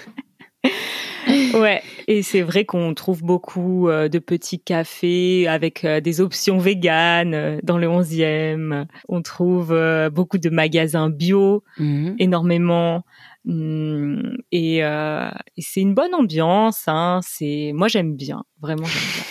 Ouais, 1.54 1.82
et 2.09 2.23
c'est 2.23 2.40
vrai 2.42 2.64
qu'on 2.64 2.94
trouve 2.94 3.23
beaucoup 3.23 3.88
euh, 3.88 4.09
de 4.09 4.18
petits 4.18 4.61
cafés 4.61 5.47
avec 5.49 5.85
euh, 5.85 6.00
des 6.00 6.21
options 6.21 6.59
véganes 6.59 7.35
euh, 7.35 7.59
dans 7.62 7.78
le 7.78 7.87
11e. 7.88 8.87
On 9.09 9.23
trouve 9.23 9.76
beaucoup 10.12 10.38
de 10.38 10.50
magasins 10.50 11.11
bio, 11.11 11.62
Mhm. 11.78 12.16
énormément. 12.18 13.04
Hum, 13.49 14.37
et, 14.52 14.85
euh, 14.85 15.28
et 15.56 15.62
c'est 15.62 15.80
une 15.80 15.94
bonne 15.94 16.14
ambiance. 16.14 16.85
Hein. 16.87 17.21
C'est 17.25 17.73
moi 17.75 17.88
j'aime 17.88 18.14
bien, 18.14 18.44
vraiment. 18.61 18.87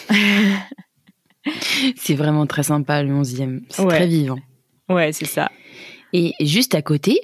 C'est 1.96 2.14
vraiment 2.14 2.46
très 2.46 2.64
sympa 2.64 3.02
le 3.04 3.14
11e. 3.14 3.62
C'est 3.70 3.82
Ouais. 3.84 3.96
très 3.96 4.08
vivant. 4.08 4.38
ouais, 4.90 5.12
c'est 5.12 5.26
ça. 5.26 5.50
Et 6.14 6.34
juste 6.40 6.76
à 6.76 6.82
côté, 6.82 7.20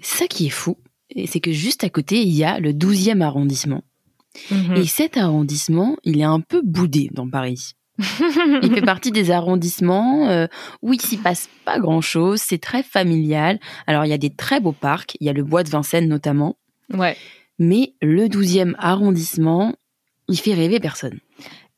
ça 0.00 0.26
qui 0.26 0.46
est 0.46 0.50
fou, 0.50 0.76
c'est 1.26 1.40
que 1.40 1.52
juste 1.52 1.84
à 1.84 1.88
côté, 1.88 2.20
il 2.20 2.32
y 2.34 2.44
a 2.44 2.58
le 2.58 2.72
12e 2.74 3.22
arrondissement. 3.22 3.82
Mhm. 4.50 4.76
Et 4.76 4.86
cet 4.86 5.16
arrondissement, 5.16 5.96
il 6.04 6.20
est 6.20 6.24
un 6.24 6.40
peu 6.40 6.60
boudé 6.62 7.10
dans 7.12 7.28
Paris. 7.28 7.72
Il 7.98 8.72
fait 8.74 8.82
partie 8.82 9.12
des 9.12 9.30
arrondissements 9.30 10.28
euh, 10.28 10.48
où 10.82 10.92
il 10.92 11.00
s'y 11.00 11.16
passe 11.16 11.48
pas 11.64 11.78
grand-chose, 11.78 12.40
c'est 12.40 12.58
très 12.58 12.82
familial. 12.82 13.60
Alors 13.86 14.04
il 14.04 14.08
y 14.08 14.12
a 14.12 14.18
des 14.18 14.30
très 14.34 14.58
beaux 14.60 14.72
parcs, 14.72 15.16
il 15.20 15.26
y 15.26 15.30
a 15.30 15.32
le 15.32 15.44
bois 15.44 15.62
de 15.62 15.70
Vincennes 15.70 16.08
notamment, 16.08 16.56
Ouais. 16.92 17.16
mais 17.60 17.94
le 18.02 18.26
12e 18.26 18.74
arrondissement, 18.78 19.76
il 20.28 20.38
fait 20.40 20.54
rêver 20.54 20.80
personne. 20.80 21.20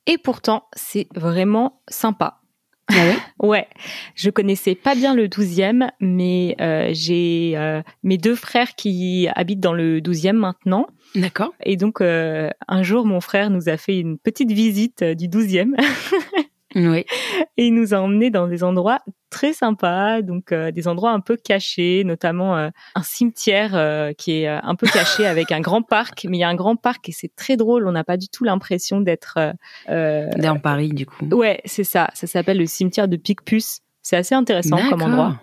Et 0.07 0.17
pourtant, 0.17 0.65
c'est 0.75 1.07
vraiment 1.15 1.83
sympa. 1.89 2.41
Ah 2.89 2.95
ouais? 3.07 3.17
Ouais, 3.39 3.69
je 4.15 4.31
connaissais 4.31 4.75
pas 4.75 4.95
bien 4.95 5.15
le 5.15 5.29
12e, 5.29 5.89
mais 6.01 6.57
euh, 6.61 6.89
j'ai 6.93 7.53
euh, 7.57 7.83
mes 8.03 8.17
deux 8.17 8.35
frères 8.35 8.75
qui 8.75 9.29
habitent 9.35 9.61
dans 9.61 9.75
le 9.75 10.01
12e 10.01 10.33
maintenant. 10.33 10.87
D'accord. 11.15 11.53
Et 11.63 11.77
donc, 11.77 12.01
euh, 12.01 12.49
un 12.67 12.83
jour, 12.83 13.05
mon 13.05 13.21
frère 13.21 13.51
nous 13.51 13.69
a 13.69 13.77
fait 13.77 13.99
une 13.99 14.19
petite 14.19 14.53
visite 14.53 15.03
euh, 15.03 15.15
du 15.15 15.29
12e 15.29 15.75
Oui. 16.77 17.05
et 17.57 17.67
il 17.67 17.75
nous 17.75 17.95
a 17.95 17.99
emmenés 17.99 18.31
dans 18.31 18.47
des 18.47 18.63
endroits 18.63 19.01
très 19.31 19.53
sympas, 19.53 20.23
donc 20.23 20.53
euh, 20.53 20.71
des 20.71 20.87
endroits 20.87 21.11
un 21.11 21.21
peu 21.21 21.37
cachés, 21.37 22.05
notamment 22.05 22.57
euh, 22.57 22.69
un 22.95 23.03
cimetière 23.03 23.75
euh, 23.75 24.13
qui 24.13 24.43
est 24.43 24.49
euh, 24.49 24.61
un 24.63 24.75
peu 24.77 24.87
caché 24.87 25.27
avec 25.27 25.51
un 25.53 25.61
grand 25.61 25.83
parc. 25.83 26.27
Mais 26.29 26.37
il 26.37 26.41
y 26.41 26.45
a 26.45 26.49
un 26.49 26.55
grand 26.55 26.77
parc 26.77 27.09
et 27.09 27.13
c'est 27.13 27.35
très 27.35 27.57
drôle, 27.57 27.89
on 27.89 27.93
n'a 27.93 28.05
pas 28.05 28.17
du 28.17 28.29
tout 28.29 28.45
l'impression 28.45 29.01
d'être... 29.01 29.39
euh, 29.39 29.53
euh, 29.89 30.29
Dans 30.39 30.59
Paris, 30.59 30.91
du 30.91 31.07
coup. 31.07 31.27
Ouais, 31.33 31.61
c'est 31.65 31.85
ça. 31.85 32.11
Ça 32.15 32.27
s'appelle 32.27 32.59
le 32.59 32.67
cimetière 32.67 33.09
de 33.09 33.17
Picpus. 33.17 33.81
C'est 34.03 34.17
assez 34.17 34.35
intéressant 34.37 34.79
comme 34.89 35.03
endroit. 35.03 35.41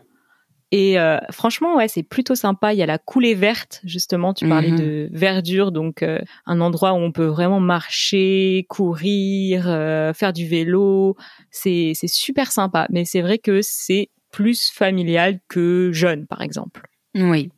Et 0.75 0.97
euh, 0.97 1.19
franchement, 1.29 1.75
ouais, 1.75 1.87
c'est 1.87 2.01
plutôt 2.01 2.33
sympa. 2.33 2.73
Il 2.73 2.77
y 2.79 2.81
a 2.81 2.87
la 2.87 2.97
coulée 2.97 3.35
verte, 3.35 3.79
justement. 3.83 4.33
Tu 4.33 4.47
parlais 4.49 4.71
Mhm. 4.71 4.79
de 4.79 5.09
verdure, 5.11 5.71
donc 5.71 6.01
euh, 6.01 6.17
un 6.47 6.61
endroit 6.61 6.93
où 6.93 6.97
on 6.97 7.11
peut 7.11 7.27
vraiment 7.27 7.59
marcher, 7.59 8.65
courir, 8.69 9.65
euh, 9.67 10.13
faire 10.13 10.33
du 10.33 10.47
vélo. 10.47 11.15
C'est 11.51 11.91
c'est 11.93 12.07
super 12.07 12.51
sympa. 12.51 12.87
Mais 12.89 13.05
c'est 13.05 13.21
vrai 13.21 13.37
que 13.37 13.61
c'est 13.61 14.09
plus 14.31 14.71
familial 14.71 15.39
que 15.47 15.91
jeune, 15.93 16.25
par 16.25 16.41
exemple. 16.41 16.81
Oui. 17.13 17.51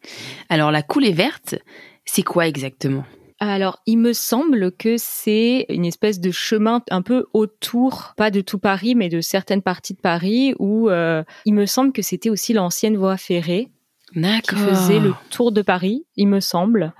Alors 0.49 0.71
la 0.71 0.81
coulée 0.81 1.13
verte, 1.13 1.55
c'est 2.03 2.23
quoi 2.23 2.47
exactement? 2.47 3.05
Alors, 3.49 3.79
il 3.85 3.97
me 3.97 4.13
semble 4.13 4.71
que 4.71 4.95
c'est 4.97 5.65
une 5.69 5.85
espèce 5.85 6.19
de 6.19 6.31
chemin 6.31 6.81
un 6.89 7.01
peu 7.01 7.25
autour, 7.33 8.13
pas 8.17 8.31
de 8.31 8.41
tout 8.41 8.59
Paris, 8.59 8.95
mais 8.95 9.09
de 9.09 9.21
certaines 9.21 9.61
parties 9.61 9.93
de 9.93 9.99
Paris, 9.99 10.53
où 10.59 10.89
euh, 10.89 11.23
il 11.45 11.53
me 11.53 11.65
semble 11.65 11.91
que 11.91 12.01
c'était 12.01 12.29
aussi 12.29 12.53
l'ancienne 12.53 12.97
voie 12.97 13.17
ferrée 13.17 13.69
qui 14.13 14.55
faisait 14.55 14.99
le 14.99 15.13
tour 15.29 15.51
de 15.51 15.61
Paris, 15.61 16.05
il 16.15 16.27
me 16.27 16.39
semble. 16.39 16.93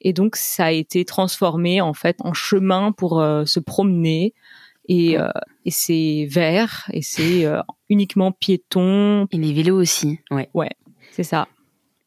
Et 0.00 0.12
donc, 0.12 0.36
ça 0.36 0.66
a 0.66 0.70
été 0.70 1.04
transformé 1.04 1.80
en 1.80 1.92
fait 1.92 2.16
en 2.20 2.32
chemin 2.32 2.92
pour 2.92 3.20
euh, 3.20 3.44
se 3.44 3.60
promener. 3.60 4.32
Et, 4.88 5.18
euh, 5.18 5.28
et 5.64 5.70
c'est 5.70 6.26
vert, 6.30 6.88
et 6.92 7.02
c'est 7.02 7.46
uniquement 7.88 8.32
piéton, 8.32 9.26
Et 9.30 9.36
les 9.36 9.52
vélos 9.52 9.80
aussi. 9.80 10.18
Ouais. 10.30 10.48
c'est 11.12 11.22
ça. 11.22 11.46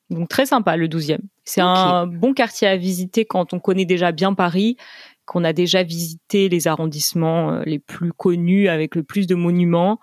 Donc 0.10 0.30
très 0.30 0.46
sympa 0.46 0.76
le 0.78 0.88
12e. 0.88 1.20
C'est 1.46 1.62
un 1.62 2.08
bon 2.08 2.34
quartier 2.34 2.68
à 2.68 2.76
visiter 2.76 3.24
quand 3.26 3.54
on 3.54 3.60
connaît 3.60 3.86
déjà 3.86 4.12
bien 4.12 4.34
Paris, 4.34 4.78
qu'on 5.26 5.44
a 5.44 5.54
déjà 5.54 5.84
visité 5.84 6.50
les 6.50 6.68
arrondissements 6.68 7.52
euh, 7.54 7.62
les 7.66 7.80
plus 7.80 8.12
connus 8.12 8.68
avec 8.68 8.96
le 8.96 9.04
plus 9.04 9.28
de 9.28 9.36
monuments. 9.36 10.00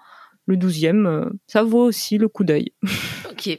Le 0.47 0.57
12e, 0.57 1.07
euh, 1.07 1.31
ça 1.47 1.63
vaut 1.63 1.85
aussi 1.85 2.19
le 2.19 2.29
coup 2.29 2.45
d'œil. 2.45 2.73
Ok. 3.31 3.59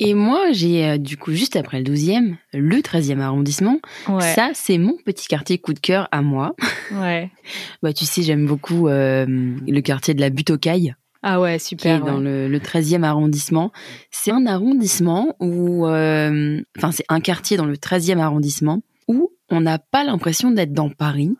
Et 0.00 0.14
moi, 0.14 0.50
j'ai 0.52 0.84
euh, 0.84 0.98
du 0.98 1.16
coup 1.16 1.32
juste 1.32 1.54
après 1.54 1.78
le 1.80 1.84
12e, 1.84 2.34
le 2.52 2.76
13e 2.78 3.20
arrondissement. 3.20 3.78
Ouais, 4.08 4.34
Ça, 4.34 4.50
c'est 4.54 4.78
mon 4.78 4.96
petit 5.04 5.28
quartier 5.28 5.58
coup 5.58 5.74
de 5.74 5.78
cœur 5.78 6.08
à 6.10 6.22
moi. 6.22 6.56
ouais. 6.92 7.30
Bah, 7.82 7.92
tu 7.92 8.04
sais, 8.04 8.22
j'aime 8.22 8.46
beaucoup 8.46 8.88
euh, 8.88 9.26
le 9.28 9.80
quartier 9.80 10.14
de 10.14 10.20
la 10.20 10.30
Butte 10.30 10.50
aux 10.50 10.58
Cailles, 10.58 10.94
Ah 11.28 11.40
ouais, 11.40 11.50
qui 11.50 11.54
est 11.56 11.68
super. 11.68 12.04
dans 12.04 12.18
le, 12.18 12.46
le 12.46 12.58
13e 12.60 13.02
arrondissement. 13.02 13.72
C'est 14.12 14.30
un 14.30 14.46
arrondissement 14.46 15.34
où, 15.40 15.84
euh, 15.86 16.62
enfin, 16.78 16.92
c'est 16.92 17.04
un 17.08 17.18
quartier 17.18 17.56
dans 17.56 17.66
le 17.66 17.76
13e 17.76 18.18
arrondissement 18.18 18.80
où 19.08 19.32
on 19.50 19.60
n'a 19.60 19.80
pas 19.80 20.04
l'impression 20.04 20.52
d'être 20.52 20.72
dans 20.72 20.88
Paris 20.88 21.36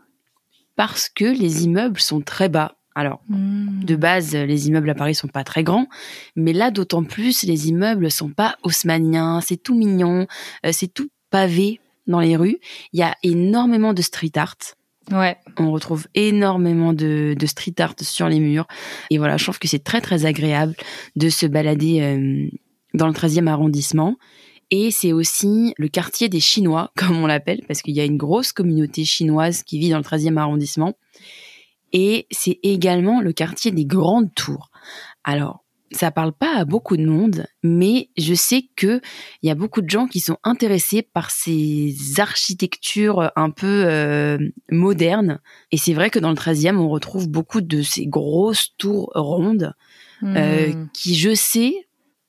parce 0.74 1.08
que 1.08 1.24
les 1.24 1.64
immeubles 1.64 2.00
sont 2.00 2.20
très 2.20 2.48
bas. 2.48 2.74
Alors, 2.96 3.20
Mmh. 3.28 3.84
de 3.84 3.94
base, 3.94 4.34
les 4.34 4.66
immeubles 4.68 4.90
à 4.90 4.94
Paris 4.94 5.14
sont 5.14 5.28
pas 5.28 5.44
très 5.44 5.62
grands, 5.62 5.86
mais 6.34 6.52
là, 6.52 6.70
d'autant 6.72 7.04
plus, 7.04 7.42
les 7.44 7.68
immeubles 7.68 8.10
sont 8.10 8.30
pas 8.30 8.56
haussmanniens, 8.64 9.40
c'est 9.40 9.62
tout 9.62 9.74
mignon, 9.76 10.26
euh, 10.64 10.70
c'est 10.72 10.92
tout 10.92 11.10
pavé 11.30 11.78
dans 12.06 12.20
les 12.20 12.36
rues. 12.36 12.58
Il 12.92 12.98
y 12.98 13.02
a 13.02 13.14
énormément 13.22 13.92
de 13.92 14.02
street 14.02 14.32
art. 14.36 14.56
Ouais, 15.12 15.36
On 15.58 15.70
retrouve 15.70 16.08
énormément 16.14 16.92
de, 16.92 17.36
de 17.38 17.46
street 17.46 17.74
art 17.78 17.94
sur 18.00 18.28
les 18.28 18.40
murs. 18.40 18.66
Et 19.10 19.18
voilà, 19.18 19.36
je 19.36 19.44
trouve 19.44 19.58
que 19.58 19.68
c'est 19.68 19.84
très 19.84 20.00
très 20.00 20.26
agréable 20.26 20.74
de 21.14 21.28
se 21.28 21.46
balader 21.46 22.00
euh, 22.00 22.48
dans 22.94 23.06
le 23.06 23.12
13e 23.12 23.46
arrondissement. 23.46 24.16
Et 24.70 24.90
c'est 24.90 25.12
aussi 25.12 25.74
le 25.78 25.86
quartier 25.88 26.28
des 26.28 26.40
Chinois, 26.40 26.90
comme 26.96 27.16
on 27.22 27.26
l'appelle, 27.26 27.62
parce 27.68 27.82
qu'il 27.82 27.94
y 27.94 28.00
a 28.00 28.04
une 28.04 28.16
grosse 28.16 28.52
communauté 28.52 29.04
chinoise 29.04 29.62
qui 29.62 29.78
vit 29.78 29.90
dans 29.90 29.98
le 29.98 30.04
13e 30.04 30.36
arrondissement. 30.38 30.94
Et 31.92 32.26
c'est 32.32 32.58
également 32.62 33.20
le 33.20 33.32
quartier 33.32 33.70
des 33.70 33.86
grandes 33.86 34.34
tours. 34.34 34.70
Alors, 35.22 35.64
ça 35.92 36.10
parle 36.10 36.32
pas 36.32 36.56
à 36.56 36.64
beaucoup 36.64 36.96
de 36.96 37.06
monde, 37.06 37.46
mais 37.62 38.10
je 38.16 38.34
sais 38.34 38.68
que 38.76 39.00
il 39.42 39.48
y 39.48 39.50
a 39.50 39.54
beaucoup 39.54 39.82
de 39.82 39.90
gens 39.90 40.06
qui 40.06 40.20
sont 40.20 40.36
intéressés 40.42 41.02
par 41.02 41.30
ces 41.30 41.94
architectures 42.18 43.30
un 43.36 43.50
peu 43.50 43.84
euh, 43.86 44.38
modernes. 44.70 45.40
Et 45.70 45.76
c'est 45.76 45.94
vrai 45.94 46.10
que 46.10 46.18
dans 46.18 46.30
le 46.30 46.36
13e, 46.36 46.76
on 46.76 46.88
retrouve 46.88 47.28
beaucoup 47.28 47.60
de 47.60 47.82
ces 47.82 48.06
grosses 48.06 48.76
tours 48.76 49.10
rondes 49.14 49.74
euh, 50.22 50.68
Mmh. 50.68 50.88
qui, 50.92 51.14
je 51.14 51.34
sais, 51.34 51.74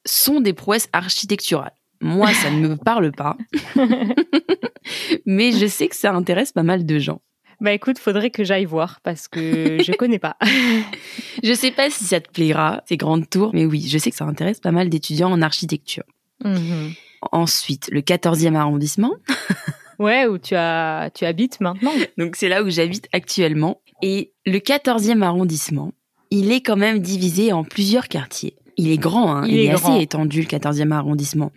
sont 0.06 0.42
des 0.42 0.54
prouesses 0.54 0.90
architecturales. 0.94 1.74
Moi, 2.02 2.34
ça 2.34 2.52
ne 2.52 2.68
me 2.68 2.76
parle 2.84 3.12
pas, 3.12 3.38
mais 5.26 5.52
je 5.52 5.66
sais 5.66 5.88
que 5.88 5.96
ça 5.96 6.14
intéresse 6.14 6.52
pas 6.52 6.64
mal 6.64 6.86
de 6.86 7.00
gens. 7.00 7.22
Bah 7.60 7.74
écoute, 7.74 7.98
faudrait 7.98 8.30
que 8.30 8.44
j'aille 8.44 8.66
voir 8.66 9.00
parce 9.02 9.28
que 9.28 9.78
je 9.84 9.92
connais 9.94 10.20
pas. 10.20 10.38
Je 11.44 11.54
sais 11.54 11.72
pas 11.72 11.90
si 11.90 12.04
ça 12.04 12.20
te 12.20 12.32
plaira, 12.32 12.82
ces 12.88 12.98
grandes 12.98 13.30
tours, 13.30 13.52
mais 13.54 13.66
oui, 13.66 13.88
je 13.88 14.00
sais 14.00 14.10
que 14.10 14.18
ça 14.18 14.26
intéresse 14.26 14.60
pas 14.60 14.72
mal 14.72 14.90
d'étudiants 14.90 15.32
en 15.32 15.42
architecture. 15.44 16.04
Mhm. 16.44 16.94
Ensuite, 17.32 17.90
le 17.92 18.02
14e 18.02 18.56
arrondissement. 18.56 19.14
Ouais, 20.00 20.28
où 20.28 20.38
tu 20.38 20.54
as 20.54 21.10
tu 21.14 21.26
habites 21.26 21.60
maintenant. 21.60 21.92
Donc, 22.20 22.36
c'est 22.36 22.50
là 22.50 22.62
où 22.62 22.70
j'habite 22.70 23.08
actuellement. 23.14 23.82
Et 24.04 24.32
le 24.46 24.60
14e 24.60 25.24
arrondissement, 25.24 25.92
il 26.30 26.52
est 26.52 26.62
quand 26.62 26.76
même 26.76 27.00
divisé 27.00 27.52
en 27.52 27.64
plusieurs 27.64 28.08
quartiers. 28.08 28.56
Il 28.78 28.92
est 28.92 28.98
grand, 28.98 29.36
hein. 29.36 29.44
Il 29.48 29.56
il, 29.56 29.60
est 29.62 29.64
est, 29.66 29.74
grand. 29.74 29.94
assez 29.96 30.04
étendu, 30.04 30.42
le 30.42 30.46
14e 30.46 30.92
arrondissement. 30.92 31.52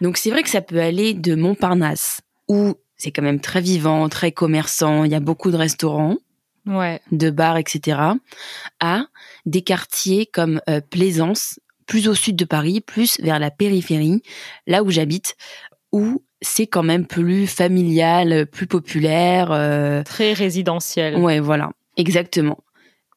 Donc, 0.00 0.16
c'est 0.16 0.30
vrai 0.30 0.42
que 0.42 0.48
ça 0.48 0.62
peut 0.62 0.80
aller 0.80 1.12
de 1.12 1.34
Montparnasse, 1.34 2.22
où 2.48 2.74
c'est 3.02 3.10
quand 3.10 3.22
même 3.22 3.40
très 3.40 3.60
vivant, 3.60 4.08
très 4.08 4.30
commerçant, 4.30 5.02
il 5.04 5.10
y 5.10 5.14
a 5.16 5.20
beaucoup 5.20 5.50
de 5.50 5.56
restaurants. 5.56 6.16
Ouais. 6.64 7.00
de 7.10 7.30
bars, 7.30 7.56
etc., 7.56 7.98
à 8.78 9.06
des 9.46 9.62
quartiers 9.62 10.26
comme 10.26 10.60
euh, 10.70 10.80
Plaisance, 10.80 11.58
plus 11.86 12.06
au 12.06 12.14
sud 12.14 12.36
de 12.36 12.44
Paris, 12.44 12.80
plus 12.80 13.18
vers 13.20 13.40
la 13.40 13.50
périphérie, 13.50 14.22
là 14.68 14.84
où 14.84 14.90
j'habite, 14.92 15.34
où 15.90 16.22
c'est 16.40 16.68
quand 16.68 16.84
même 16.84 17.04
plus 17.08 17.48
familial, 17.48 18.46
plus 18.46 18.68
populaire. 18.68 19.50
euh, 19.50 20.04
Très 20.04 20.34
résidentiel. 20.34 21.16
ouais, 21.16 21.40
voilà, 21.40 21.72
exactement. 21.96 22.58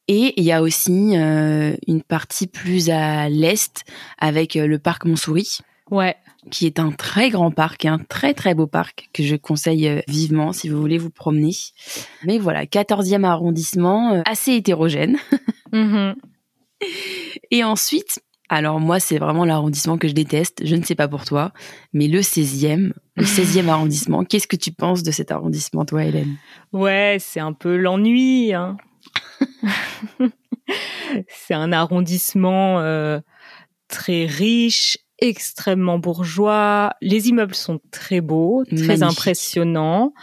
Et 0.08 0.34
il 0.38 0.44
y 0.44 0.52
a 0.52 0.64
aussi 0.64 1.16
euh, 1.16 1.76
une 1.88 2.02
partie 2.02 2.48
plus 2.48 2.90
à 2.90 3.30
l'est 3.30 3.84
avec 4.18 4.56
le 4.56 4.80
parc 4.80 5.06
Montsouris, 5.06 5.60
Ouais. 5.92 6.16
Qui 6.52 6.66
est 6.66 6.80
un 6.80 6.92
très 6.92 7.30
grand 7.30 7.52
parc, 7.52 7.86
un 7.86 7.98
très 7.98 8.34
très 8.34 8.54
beau 8.54 8.68
parc 8.68 9.10
que 9.14 9.24
je 9.24 9.36
conseille 9.36 9.88
euh, 9.88 10.02
vivement 10.08 10.54
si 10.54 10.70
vous 10.70 10.80
voulez 10.80 10.98
vous 10.98 11.10
promener. 11.10 11.52
Mais 12.24 12.38
voilà, 12.38 12.66
14e 12.66 13.24
arrondissement, 13.24 14.14
euh, 14.14 14.22
assez 14.26 14.54
hétérogène. 14.54 15.18
Mhm. 15.72 16.16
Et 17.52 17.64
ensuite, 17.66 18.22
Alors 18.48 18.80
moi, 18.80 19.00
c'est 19.00 19.18
vraiment 19.18 19.44
l'arrondissement 19.44 19.98
que 19.98 20.08
je 20.08 20.14
déteste. 20.14 20.62
Je 20.64 20.76
ne 20.76 20.84
sais 20.84 20.96
pas 20.96 21.08
pour 21.08 21.26
toi, 21.26 21.52
mais 21.94 22.08
le 22.08 22.20
16e, 22.20 22.94
le 23.16 23.24
16e 23.26 23.68
arrondissement, 23.68 24.24
qu'est-ce 24.24 24.48
que 24.48 24.56
tu 24.56 24.72
penses 24.72 25.04
de 25.04 25.12
cet 25.12 25.32
arrondissement, 25.32 25.84
toi, 25.84 26.06
Hélène? 26.06 26.38
Ouais, 26.72 27.18
c'est 27.20 27.40
un 27.40 27.54
peu 27.54 27.76
l'ennui. 27.76 28.54
Hein. 28.54 28.78
c'est 31.28 31.54
un 31.54 31.72
arrondissement 31.72 32.80
euh, 32.80 33.20
très 33.88 34.26
riche, 34.26 34.98
extrêmement 35.20 36.00
bourgeois. 36.00 36.94
Les 37.02 37.30
immeubles 37.30 37.56
sont 37.56 37.80
très 37.92 38.22
beaux, 38.22 38.64
très 38.66 38.76
Magnifique. 38.76 39.04
impressionnants. 39.04 40.14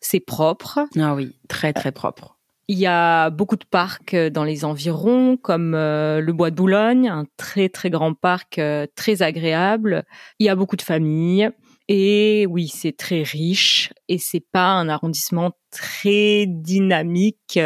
C'est 0.00 0.20
propre. 0.20 0.80
Ah 0.98 1.14
oui, 1.14 1.36
très 1.48 1.72
très 1.72 1.92
propre. 1.92 2.38
Il 2.68 2.78
y 2.78 2.86
a 2.86 3.30
beaucoup 3.30 3.56
de 3.56 3.64
parcs 3.64 4.14
euh, 4.14 4.30
dans 4.30 4.44
les 4.44 4.64
environs, 4.64 5.36
comme 5.36 5.74
euh, 5.74 6.20
le 6.20 6.32
Bois 6.32 6.50
de 6.50 6.56
Boulogne, 6.56 7.08
un 7.08 7.26
très 7.36 7.68
très 7.68 7.90
grand 7.90 8.14
parc 8.14 8.58
euh, 8.58 8.86
très 8.94 9.22
agréable. 9.22 10.04
Il 10.38 10.46
y 10.46 10.48
a 10.48 10.54
beaucoup 10.54 10.76
de 10.76 10.82
familles. 10.82 11.50
Et 11.88 12.46
oui, 12.48 12.68
c'est 12.68 12.96
très 12.96 13.24
riche 13.24 13.92
et 14.08 14.16
c'est 14.16 14.44
pas 14.52 14.68
un 14.68 14.88
arrondissement 14.88 15.50
très 15.70 16.46
dynamique. 16.46 17.58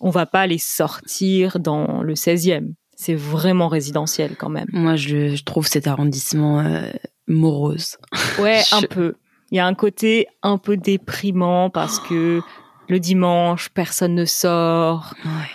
on 0.00 0.10
va 0.10 0.26
pas 0.26 0.46
les 0.46 0.58
sortir 0.58 1.60
dans 1.60 2.02
le 2.02 2.14
16e. 2.14 2.74
C'est 3.02 3.16
vraiment 3.16 3.66
résidentiel 3.66 4.36
quand 4.38 4.48
même. 4.48 4.68
Moi, 4.72 4.94
je, 4.94 5.34
je 5.34 5.42
trouve 5.42 5.66
cet 5.66 5.88
arrondissement 5.88 6.60
euh, 6.60 6.88
morose. 7.26 7.96
Ouais, 8.38 8.62
un 8.72 8.82
peu. 8.82 9.14
Il 9.50 9.56
y 9.56 9.58
a 9.58 9.66
un 9.66 9.74
côté 9.74 10.28
un 10.44 10.56
peu 10.56 10.76
déprimant 10.76 11.68
parce 11.68 11.98
que 11.98 12.42
le 12.88 13.00
dimanche, 13.00 13.70
personne 13.70 14.14
ne 14.14 14.24
sort. 14.24 15.14
Ouais. 15.24 15.50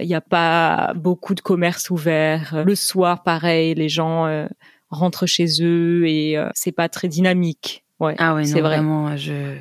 Il 0.00 0.08
n'y 0.08 0.14
a 0.14 0.22
pas 0.22 0.94
beaucoup 0.94 1.34
de 1.34 1.42
commerces 1.42 1.90
ouverts. 1.90 2.62
Le 2.64 2.74
soir, 2.74 3.22
pareil, 3.22 3.74
les 3.74 3.90
gens 3.90 4.24
euh, 4.24 4.46
rentrent 4.88 5.26
chez 5.26 5.46
eux 5.60 6.08
et 6.08 6.38
euh, 6.38 6.48
c'est 6.54 6.72
pas 6.72 6.88
très 6.88 7.08
dynamique. 7.08 7.84
Ouais, 8.00 8.14
Ah 8.16 8.34
ouais, 8.34 8.46
c'est 8.46 8.60
vrai. 8.60 8.76
vraiment, 8.76 9.18
je 9.18 9.54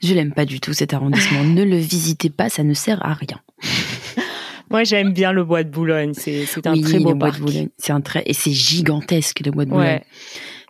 je 0.00 0.14
l'aime 0.14 0.32
pas 0.32 0.44
du 0.44 0.60
tout 0.60 0.74
cet 0.74 0.94
arrondissement. 0.94 1.42
ne 1.42 1.64
le 1.64 1.76
visitez 1.76 2.30
pas, 2.30 2.48
ça 2.48 2.62
ne 2.62 2.74
sert 2.74 3.04
à 3.04 3.14
rien. 3.14 3.40
Moi, 4.70 4.84
j'aime 4.84 5.12
bien 5.12 5.32
le 5.32 5.44
bois 5.44 5.64
de 5.64 5.70
Boulogne. 5.70 6.12
C'est 6.14 6.66
un 6.66 6.72
oui, 6.72 6.80
très 6.82 6.98
beau 6.98 7.10
le 7.10 7.14
bois 7.14 7.28
parc. 7.28 7.40
de 7.40 7.44
Boulogne, 7.44 7.68
c'est 7.78 7.92
un 7.92 8.00
très 8.00 8.22
et 8.26 8.32
c'est 8.32 8.52
gigantesque 8.52 9.40
le 9.44 9.50
bois 9.50 9.64
de 9.64 9.70
Boulogne. 9.70 9.86
Ouais. 9.86 10.04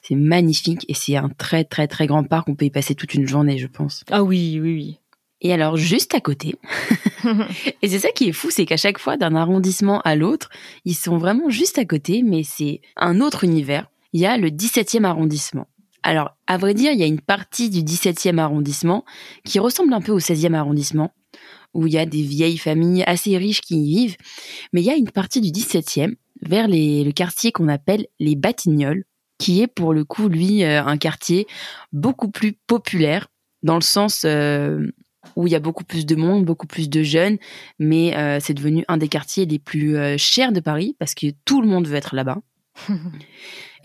C'est 0.02 0.14
magnifique 0.14 0.84
et 0.88 0.94
c'est 0.94 1.16
un 1.16 1.28
très 1.28 1.64
très 1.64 1.88
très 1.88 2.06
grand 2.06 2.22
parc. 2.22 2.48
On 2.48 2.54
peut 2.54 2.66
y 2.66 2.70
passer 2.70 2.94
toute 2.94 3.14
une 3.14 3.26
journée, 3.26 3.58
je 3.58 3.66
pense. 3.66 4.04
Ah 4.10 4.22
oui, 4.22 4.60
oui, 4.62 4.98
Et 5.40 5.52
alors 5.52 5.76
juste 5.76 6.14
à 6.14 6.20
côté, 6.20 6.54
oui. 7.24 7.30
et 7.82 7.88
c'est 7.88 7.98
ça 7.98 8.10
qui 8.10 8.28
est 8.28 8.32
fou, 8.32 8.50
c'est 8.50 8.66
qu'à 8.66 8.76
chaque 8.76 8.98
fois 8.98 9.16
d'un 9.16 9.34
arrondissement 9.34 10.00
à 10.02 10.14
l'autre, 10.14 10.50
ils 10.84 10.94
sont 10.94 11.18
vraiment 11.18 11.50
juste 11.50 11.78
à 11.78 11.84
côté, 11.84 12.22
mais 12.22 12.42
c'est 12.44 12.80
un 12.96 13.20
autre 13.20 13.42
univers. 13.42 13.88
Il 14.12 14.20
y 14.20 14.26
a 14.26 14.38
le 14.38 14.48
17e 14.48 15.04
arrondissement. 15.04 15.66
Alors, 16.02 16.36
à 16.46 16.56
vrai 16.56 16.72
dire, 16.72 16.92
il 16.92 17.00
y 17.00 17.02
a 17.02 17.06
une 17.06 17.20
partie 17.20 17.68
du 17.68 17.80
17e 17.80 18.38
arrondissement 18.38 19.04
qui 19.44 19.58
ressemble 19.58 19.92
un 19.92 20.00
peu 20.00 20.12
au 20.12 20.20
16e 20.20 20.54
arrondissement, 20.54 21.12
où 21.76 21.86
il 21.86 21.92
y 21.92 21.98
a 21.98 22.06
des 22.06 22.22
vieilles 22.22 22.58
familles 22.58 23.04
assez 23.06 23.36
riches 23.36 23.60
qui 23.60 23.76
y 23.76 23.96
vivent. 23.96 24.16
Mais 24.72 24.80
il 24.80 24.84
y 24.86 24.90
a 24.90 24.96
une 24.96 25.10
partie 25.10 25.40
du 25.40 25.50
17e, 25.50 26.14
vers 26.42 26.66
le 26.68 27.10
quartier 27.12 27.52
qu'on 27.52 27.68
appelle 27.68 28.06
les 28.18 28.34
Batignolles, 28.34 29.04
qui 29.38 29.60
est 29.62 29.66
pour 29.66 29.92
le 29.92 30.04
coup, 30.04 30.28
lui, 30.28 30.64
euh, 30.64 30.82
un 30.82 30.96
quartier 30.96 31.46
beaucoup 31.92 32.30
plus 32.30 32.54
populaire, 32.66 33.28
dans 33.62 33.74
le 33.74 33.82
sens 33.82 34.22
euh, 34.24 34.90
où 35.34 35.46
il 35.46 35.52
y 35.52 35.56
a 35.56 35.60
beaucoup 35.60 35.84
plus 35.84 36.06
de 36.06 36.16
monde, 36.16 36.44
beaucoup 36.44 36.66
plus 36.66 36.88
de 36.88 37.02
jeunes, 37.02 37.36
mais 37.78 38.16
euh, 38.16 38.38
c'est 38.40 38.54
devenu 38.54 38.84
un 38.88 38.96
des 38.96 39.08
quartiers 39.08 39.44
les 39.44 39.58
plus 39.58 39.96
chers 40.18 40.52
de 40.52 40.60
Paris, 40.60 40.96
parce 40.98 41.14
que 41.14 41.26
tout 41.44 41.60
le 41.60 41.68
monde 41.68 41.86
veut 41.86 41.96
être 41.96 42.14
là-bas. 42.14 42.38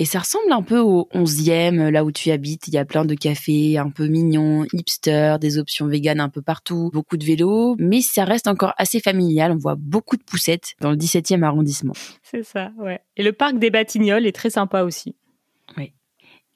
Et 0.02 0.06
ça 0.06 0.18
ressemble 0.18 0.52
un 0.52 0.64
peu 0.64 0.80
au 0.80 1.08
11e, 1.14 1.90
là 1.92 2.04
où 2.04 2.12
tu 2.12 2.32
habites. 2.32 2.68
Il 2.68 2.74
y 2.74 2.80
a 2.80 2.86
plein 2.86 3.06
de 3.06 3.14
cafés 3.14 3.78
un 3.78 3.92
peu 3.92 4.08
mignons, 4.08 4.66
hipster, 4.74 5.36
des 5.40 5.60
options 5.60 5.86
véganes 5.86 6.20
un 6.20 6.28
peu 6.30 6.42
partout, 6.42 6.90
beaucoup 6.92 7.18
de 7.18 7.24
vélos, 7.24 7.76
mais 7.78 8.02
ça 8.02 8.26
reste 8.26 8.48
encore 8.48 8.74
assez 8.80 9.00
familial. 9.00 9.52
On 9.52 9.58
voit 9.58 9.76
beaucoup 9.78 10.18
de 10.18 10.24
poussettes 10.24 10.74
dans 10.82 10.90
le 10.90 10.98
17e 10.98 11.44
arrondissement. 11.44 11.94
c'est 12.24 12.42
ça, 12.42 12.72
ouais. 12.80 13.00
Et 13.16 13.22
le 13.22 13.32
parc 13.32 13.60
des 13.60 13.70
Batignolles 13.70 14.26
est 14.26 14.32
très 14.32 14.50
sympa 14.50 14.82
aussi. 14.82 15.16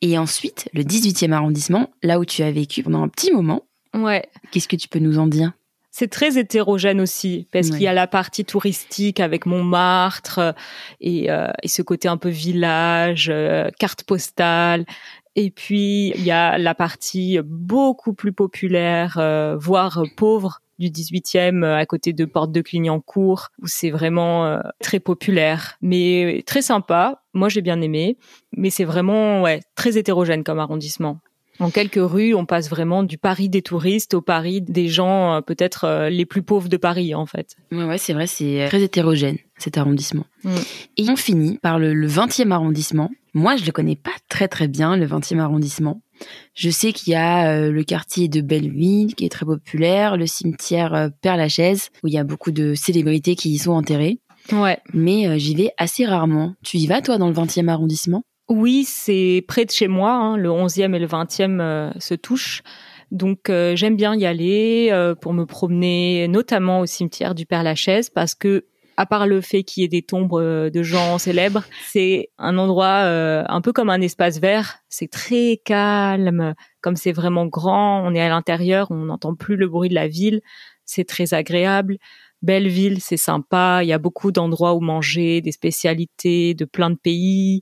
Et 0.01 0.17
ensuite, 0.17 0.67
le 0.73 0.81
18e 0.83 1.31
arrondissement, 1.31 1.89
là 2.03 2.19
où 2.19 2.25
tu 2.25 2.41
as 2.41 2.51
vécu 2.51 2.81
pendant 2.81 3.03
un 3.03 3.07
petit 3.09 3.31
moment, 3.31 3.67
Ouais. 3.93 4.25
qu'est-ce 4.51 4.67
que 4.67 4.75
tu 4.75 4.87
peux 4.89 4.99
nous 4.99 5.19
en 5.19 5.27
dire? 5.27 5.53
C'est 5.97 6.09
très 6.09 6.37
hétérogène 6.37 6.99
aussi, 6.99 7.47
parce 7.53 7.69
qu'il 7.69 7.81
y 7.81 7.87
a 7.87 7.93
la 7.93 8.05
partie 8.05 8.43
touristique 8.43 9.21
avec 9.21 9.45
Montmartre 9.45 10.39
euh, 10.39 10.51
et, 10.99 11.31
euh, 11.31 11.47
et 11.63 11.69
ce 11.69 11.81
côté 11.81 12.09
un 12.09 12.17
peu 12.17 12.27
village, 12.27 13.29
euh, 13.31 13.69
carte 13.79 14.03
postale. 14.03 14.85
Et 15.37 15.51
puis, 15.51 16.09
il 16.15 16.23
y 16.25 16.31
a 16.31 16.57
la 16.57 16.75
partie 16.75 17.39
beaucoup 17.45 18.13
plus 18.13 18.33
populaire, 18.33 19.15
euh, 19.19 19.55
voire 19.57 20.03
pauvre 20.17 20.59
du 20.79 20.89
18e 20.89 21.63
euh, 21.63 21.77
à 21.77 21.85
côté 21.85 22.11
de 22.11 22.25
Porte 22.25 22.51
de 22.51 22.59
Clignancourt, 22.59 23.47
où 23.61 23.67
c'est 23.67 23.89
vraiment 23.89 24.45
euh, 24.47 24.59
très 24.81 24.99
populaire, 24.99 25.77
mais 25.81 26.43
très 26.45 26.61
sympa. 26.61 27.23
Moi, 27.33 27.47
j'ai 27.47 27.61
bien 27.61 27.79
aimé, 27.79 28.17
mais 28.51 28.69
c'est 28.69 28.83
vraiment 28.83 29.41
ouais, 29.41 29.61
très 29.75 29.97
hétérogène 29.97 30.43
comme 30.43 30.59
arrondissement. 30.59 31.21
En 31.59 31.69
quelques 31.69 31.99
rues, 32.01 32.33
on 32.33 32.45
passe 32.45 32.69
vraiment 32.69 33.03
du 33.03 33.17
Paris 33.17 33.49
des 33.49 33.61
touristes 33.61 34.13
au 34.13 34.21
Paris 34.21 34.61
des 34.61 34.87
gens 34.87 35.35
euh, 35.35 35.41
peut-être 35.41 35.85
euh, 35.85 36.09
les 36.09 36.25
plus 36.25 36.43
pauvres 36.43 36.69
de 36.69 36.77
Paris, 36.77 37.15
en 37.15 37.25
fait. 37.25 37.55
Ouais, 37.71 37.85
ouais, 37.85 37.97
c'est 37.97 38.13
vrai, 38.13 38.27
c'est 38.27 38.65
très 38.67 38.81
hétérogène, 38.81 39.37
cet 39.57 39.77
arrondissement. 39.77 40.25
Mm. 40.43 40.55
Et 40.97 41.09
on 41.09 41.15
finit 41.15 41.57
par 41.57 41.79
le, 41.79 41.93
le 41.93 42.07
20e 42.07 42.51
arrondissement. 42.51 43.09
Moi, 43.33 43.55
je 43.57 43.65
le 43.65 43.71
connais 43.71 43.95
pas 43.95 44.11
très 44.29 44.47
très 44.47 44.67
bien, 44.67 44.95
le 44.95 45.05
20e 45.05 45.39
arrondissement. 45.39 46.01
Je 46.53 46.69
sais 46.69 46.93
qu'il 46.93 47.11
y 47.11 47.15
a 47.15 47.51
euh, 47.51 47.71
le 47.71 47.83
quartier 47.83 48.27
de 48.27 48.41
Belleville, 48.41 49.13
qui 49.15 49.25
est 49.25 49.29
très 49.29 49.45
populaire, 49.45 50.17
le 50.17 50.25
cimetière 50.25 50.93
euh, 50.93 51.09
Père-Lachaise, 51.21 51.89
où 52.03 52.07
il 52.07 52.13
y 52.13 52.17
a 52.17 52.23
beaucoup 52.23 52.51
de 52.51 52.73
célébrités 52.75 53.35
qui 53.35 53.49
y 53.51 53.57
sont 53.57 53.73
enterrées. 53.73 54.19
Ouais. 54.51 54.79
Mais 54.93 55.27
euh, 55.27 55.37
j'y 55.37 55.55
vais 55.55 55.71
assez 55.77 56.05
rarement. 56.05 56.55
Tu 56.63 56.77
y 56.77 56.87
vas, 56.87 57.01
toi, 57.01 57.17
dans 57.17 57.27
le 57.27 57.33
20e 57.33 57.67
arrondissement? 57.67 58.23
Oui, 58.49 58.83
c'est 58.85 59.43
près 59.47 59.65
de 59.65 59.71
chez 59.71 59.87
moi. 59.87 60.11
hein, 60.13 60.37
le 60.37 60.49
11e 60.49 60.93
et 60.93 60.99
le 60.99 61.07
20e 61.07 61.59
euh, 61.61 61.91
se 61.99 62.13
touchent. 62.13 62.61
Donc 63.11 63.49
euh, 63.49 63.75
j'aime 63.75 63.95
bien 63.95 64.15
y 64.15 64.25
aller 64.25 64.89
euh, 64.91 65.15
pour 65.15 65.33
me 65.33 65.45
promener, 65.45 66.27
notamment 66.27 66.79
au 66.81 66.85
cimetière 66.85 67.33
du 67.35 67.45
Père 67.45 67.63
Lachaise, 67.63 68.09
parce 68.09 68.35
que 68.35 68.65
à 68.97 69.05
part 69.05 69.27
le 69.27 69.41
fait 69.41 69.63
qu'il 69.63 69.81
y 69.81 69.85
ait 69.85 69.89
des 69.89 70.03
tombes 70.03 70.33
euh, 70.35 70.69
de 70.69 70.83
gens 70.83 71.17
célèbres, 71.19 71.63
c'est 71.87 72.29
un 72.37 72.57
endroit 72.57 73.03
euh, 73.05 73.43
un 73.47 73.61
peu 73.61 73.73
comme 73.73 73.89
un 73.89 74.01
espace 74.01 74.39
vert. 74.39 74.77
C'est 74.89 75.09
très 75.09 75.59
calme, 75.65 76.53
comme 76.81 76.95
c'est 76.95 77.11
vraiment 77.11 77.47
grand. 77.47 78.03
On 78.05 78.13
est 78.13 78.21
à 78.21 78.29
l'intérieur, 78.29 78.87
on 78.91 79.05
n'entend 79.05 79.33
plus 79.35 79.55
le 79.55 79.67
bruit 79.67 79.89
de 79.89 79.95
la 79.95 80.07
ville. 80.07 80.41
C'est 80.85 81.05
très 81.05 81.33
agréable. 81.33 81.97
Belle 82.43 82.67
ville, 82.67 83.01
c'est 83.01 83.17
sympa. 83.17 83.79
Il 83.81 83.87
y 83.87 83.93
a 83.93 83.97
beaucoup 83.97 84.31
d'endroits 84.31 84.75
où 84.75 84.81
manger, 84.81 85.41
des 85.41 85.51
spécialités 85.51 86.53
de 86.53 86.65
plein 86.65 86.91
de 86.91 86.95
pays. 86.95 87.61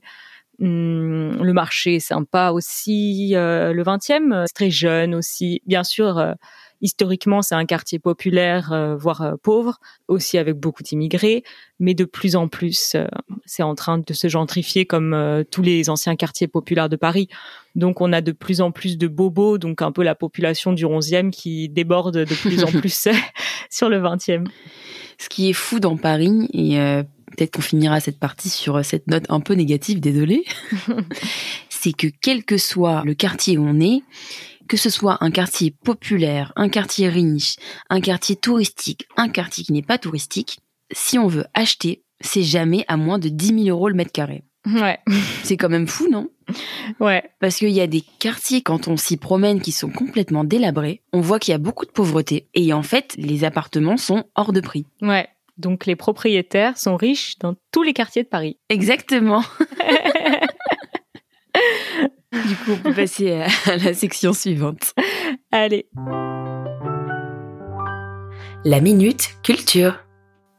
Hum, 0.60 1.42
le 1.42 1.52
marché 1.52 1.96
est 1.96 2.00
sympa 2.00 2.50
aussi. 2.50 3.32
Euh, 3.34 3.72
le 3.72 3.82
20e, 3.82 4.32
euh, 4.32 4.44
c'est 4.46 4.54
très 4.54 4.70
jeune 4.70 5.14
aussi. 5.14 5.60
Bien 5.66 5.84
sûr, 5.84 6.18
euh, 6.18 6.34
historiquement, 6.84 7.40
c'est 7.40 7.54
un 7.54 7.64
quartier 7.64 7.98
populaire, 7.98 8.72
euh, 8.72 8.94
voire 8.94 9.22
euh, 9.22 9.32
pauvre, 9.42 9.78
aussi 10.06 10.36
avec 10.36 10.56
beaucoup 10.56 10.82
d'immigrés. 10.82 11.42
Mais 11.80 11.94
de 11.94 12.04
plus 12.04 12.36
en 12.36 12.46
plus, 12.46 12.94
euh, 12.94 13.06
c'est 13.46 13.62
en 13.62 13.74
train 13.74 13.98
de 13.98 14.12
se 14.12 14.28
gentrifier 14.28 14.84
comme 14.84 15.44
tous 15.50 15.62
les 15.62 15.88
anciens 15.90 16.14
quartiers 16.14 16.46
populaires 16.46 16.88
de 16.88 16.96
Paris. 16.96 17.28
Donc, 17.74 18.00
on 18.00 18.12
a 18.12 18.20
de 18.20 18.32
plus 18.32 18.60
en 18.60 18.70
plus 18.70 18.98
de 18.98 19.08
bobos, 19.08 19.58
donc 19.58 19.82
un 19.82 19.92
peu 19.92 20.02
la 20.02 20.14
population 20.14 20.72
du 20.72 20.84
11e 20.84 21.30
qui 21.30 21.68
déborde 21.68 22.18
de 22.18 22.34
plus 22.34 22.62
en 22.62 22.70
plus 22.80 23.08
sur 23.70 23.88
le 23.88 23.98
20e. 23.98 24.46
Ce 25.18 25.28
qui 25.28 25.50
est 25.50 25.54
fou 25.54 25.80
dans 25.80 25.96
Paris, 25.96 26.48
et 26.52 26.80
euh, 26.80 27.02
peut-être 27.36 27.52
qu'on 27.52 27.62
finira 27.62 28.00
cette 28.00 28.18
partie 28.18 28.48
sur 28.48 28.76
euh, 28.76 28.82
cette 28.82 29.06
note 29.08 29.24
un 29.28 29.40
peu 29.40 29.54
négative, 29.54 30.00
désolé, 30.00 30.44
c'est 31.68 31.92
que 31.92 32.06
quel 32.20 32.44
que 32.44 32.58
soit 32.58 33.02
le 33.04 33.14
quartier 33.14 33.58
où 33.58 33.64
on 33.66 33.80
est, 33.80 34.02
que 34.68 34.76
ce 34.76 34.90
soit 34.90 35.18
un 35.20 35.30
quartier 35.30 35.70
populaire, 35.70 36.52
un 36.56 36.68
quartier 36.68 37.08
riche, 37.08 37.56
un 37.90 38.00
quartier 38.00 38.36
touristique, 38.36 39.06
un 39.16 39.28
quartier 39.28 39.64
qui 39.64 39.72
n'est 39.72 39.82
pas 39.82 39.98
touristique, 39.98 40.60
si 40.92 41.18
on 41.18 41.26
veut 41.26 41.46
acheter, 41.54 42.02
c'est 42.20 42.42
jamais 42.42 42.84
à 42.88 42.96
moins 42.96 43.18
de 43.18 43.28
10 43.28 43.64
000 43.64 43.76
euros 43.76 43.88
le 43.88 43.94
mètre 43.94 44.12
carré. 44.12 44.44
Ouais, 44.66 44.98
C'est 45.42 45.56
quand 45.56 45.68
même 45.68 45.86
fou, 45.86 46.08
non? 46.10 46.28
Ouais, 47.00 47.22
Parce 47.40 47.56
qu'il 47.56 47.70
y 47.70 47.80
a 47.80 47.86
des 47.86 48.02
quartiers, 48.18 48.62
quand 48.62 48.88
on 48.88 48.96
s'y 48.96 49.16
promène, 49.16 49.60
qui 49.60 49.72
sont 49.72 49.90
complètement 49.90 50.44
délabrés. 50.44 51.02
On 51.12 51.20
voit 51.20 51.38
qu'il 51.38 51.52
y 51.52 51.54
a 51.54 51.58
beaucoup 51.58 51.86
de 51.86 51.90
pauvreté. 51.90 52.48
Et 52.54 52.72
en 52.72 52.82
fait, 52.82 53.14
les 53.18 53.44
appartements 53.44 53.96
sont 53.96 54.24
hors 54.34 54.52
de 54.52 54.60
prix. 54.60 54.86
ouais. 55.02 55.28
Donc, 55.56 55.86
les 55.86 55.96
propriétaires 55.96 56.76
sont 56.76 56.96
riches 56.96 57.38
dans 57.38 57.54
tous 57.72 57.82
les 57.82 57.92
quartiers 57.92 58.24
de 58.24 58.28
Paris. 58.28 58.58
Exactement. 58.68 59.42
du 62.48 62.56
coup, 62.56 62.72
on 62.72 62.76
peut 62.76 62.94
passer 62.94 63.32
à 63.66 63.76
la 63.76 63.94
section 63.94 64.32
suivante. 64.32 64.94
Allez. 65.52 65.88
La 68.64 68.80
minute 68.80 69.36
culture. 69.42 70.00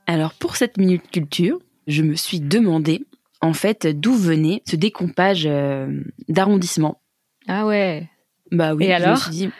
Alors, 0.08 0.34
pour 0.34 0.56
cette 0.56 0.78
minute 0.78 1.10
culture, 1.12 1.60
je 1.88 2.04
me 2.04 2.16
suis 2.16 2.40
demandé 2.40 3.06
en 3.42 3.54
fait 3.54 3.88
d'où 3.88 4.14
venait 4.16 4.62
ce 4.68 4.76
découpage 4.76 5.46
euh, 5.46 6.02
d'arrondissements. 6.30 7.02
Ah 7.48 7.66
ouais. 7.66 8.10
Bah 8.52 8.74
oui, 8.76 8.86
Et 8.86 8.88
je 8.88 8.92
me 8.92 8.96
alors 8.96 9.18
suis 9.18 9.32
dit, 9.32 9.50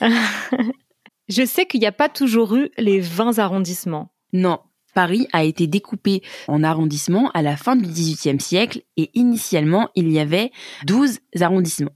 Je 1.28 1.44
sais 1.44 1.66
qu'il 1.66 1.80
n'y 1.80 1.86
a 1.86 1.92
pas 1.92 2.08
toujours 2.08 2.54
eu 2.56 2.70
les 2.78 3.00
20 3.00 3.38
arrondissements. 3.38 4.11
Non, 4.32 4.60
Paris 4.94 5.26
a 5.32 5.44
été 5.44 5.66
découpé 5.66 6.22
en 6.48 6.62
arrondissements 6.62 7.30
à 7.32 7.42
la 7.42 7.56
fin 7.56 7.76
du 7.76 7.88
XVIIIe 7.88 8.40
siècle 8.40 8.82
et 8.96 9.10
initialement 9.14 9.88
il 9.94 10.10
y 10.10 10.18
avait 10.18 10.50
12 10.84 11.18
arrondissements. 11.40 11.92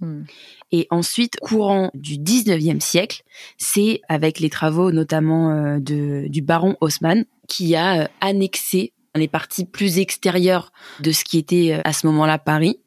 Hmm. 0.00 0.24
Et 0.72 0.86
ensuite, 0.90 1.36
courant 1.40 1.90
du 1.94 2.18
19e 2.18 2.80
siècle, 2.80 3.22
c'est 3.56 4.02
avec 4.08 4.40
les 4.40 4.50
travaux 4.50 4.92
notamment 4.92 5.50
euh, 5.50 5.78
de, 5.78 6.26
du 6.28 6.42
baron 6.42 6.76
Haussmann 6.82 7.24
qui 7.48 7.76
a 7.76 8.02
euh, 8.02 8.08
annexé 8.20 8.92
les 9.16 9.28
parties 9.28 9.64
plus 9.64 9.98
extérieures 9.98 10.72
de 11.00 11.12
ce 11.12 11.24
qui 11.24 11.38
était 11.38 11.72
euh, 11.72 11.80
à 11.84 11.92
ce 11.92 12.06
moment-là 12.06 12.38
Paris 12.38 12.78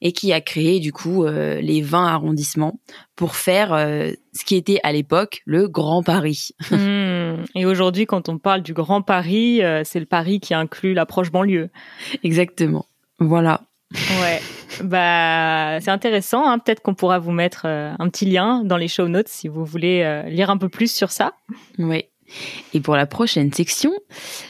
et 0.00 0.12
qui 0.12 0.32
a 0.32 0.40
créé 0.40 0.80
du 0.80 0.92
coup 0.92 1.24
euh, 1.24 1.60
les 1.60 1.80
20 1.80 2.06
arrondissements 2.06 2.78
pour 3.16 3.36
faire 3.36 3.72
euh, 3.72 4.10
ce 4.32 4.44
qui 4.44 4.54
était 4.56 4.80
à 4.82 4.92
l'époque 4.92 5.42
le 5.46 5.68
Grand 5.68 6.02
Paris. 6.02 6.50
Hmm. 6.70 7.13
Et 7.54 7.66
aujourd'hui, 7.66 8.06
quand 8.06 8.28
on 8.28 8.38
parle 8.38 8.62
du 8.62 8.72
Grand 8.72 9.02
Paris, 9.02 9.62
euh, 9.62 9.82
c'est 9.84 10.00
le 10.00 10.06
Paris 10.06 10.40
qui 10.40 10.54
inclut 10.54 10.94
la 10.94 11.06
proche 11.06 11.30
banlieue. 11.30 11.70
Exactement. 12.22 12.86
Voilà. 13.18 13.62
Ouais. 14.20 14.40
bah, 14.82 15.80
c'est 15.80 15.90
intéressant. 15.90 16.48
Hein. 16.48 16.58
Peut-être 16.58 16.80
qu'on 16.80 16.94
pourra 16.94 17.18
vous 17.18 17.30
mettre 17.30 17.62
euh, 17.66 17.92
un 17.98 18.08
petit 18.08 18.26
lien 18.26 18.62
dans 18.64 18.76
les 18.76 18.88
show 18.88 19.08
notes 19.08 19.28
si 19.28 19.48
vous 19.48 19.64
voulez 19.64 20.02
euh, 20.02 20.22
lire 20.28 20.50
un 20.50 20.56
peu 20.56 20.68
plus 20.68 20.92
sur 20.92 21.10
ça. 21.10 21.34
Ouais. 21.78 22.10
Et 22.72 22.80
pour 22.80 22.96
la 22.96 23.06
prochaine 23.06 23.52
section, 23.52 23.92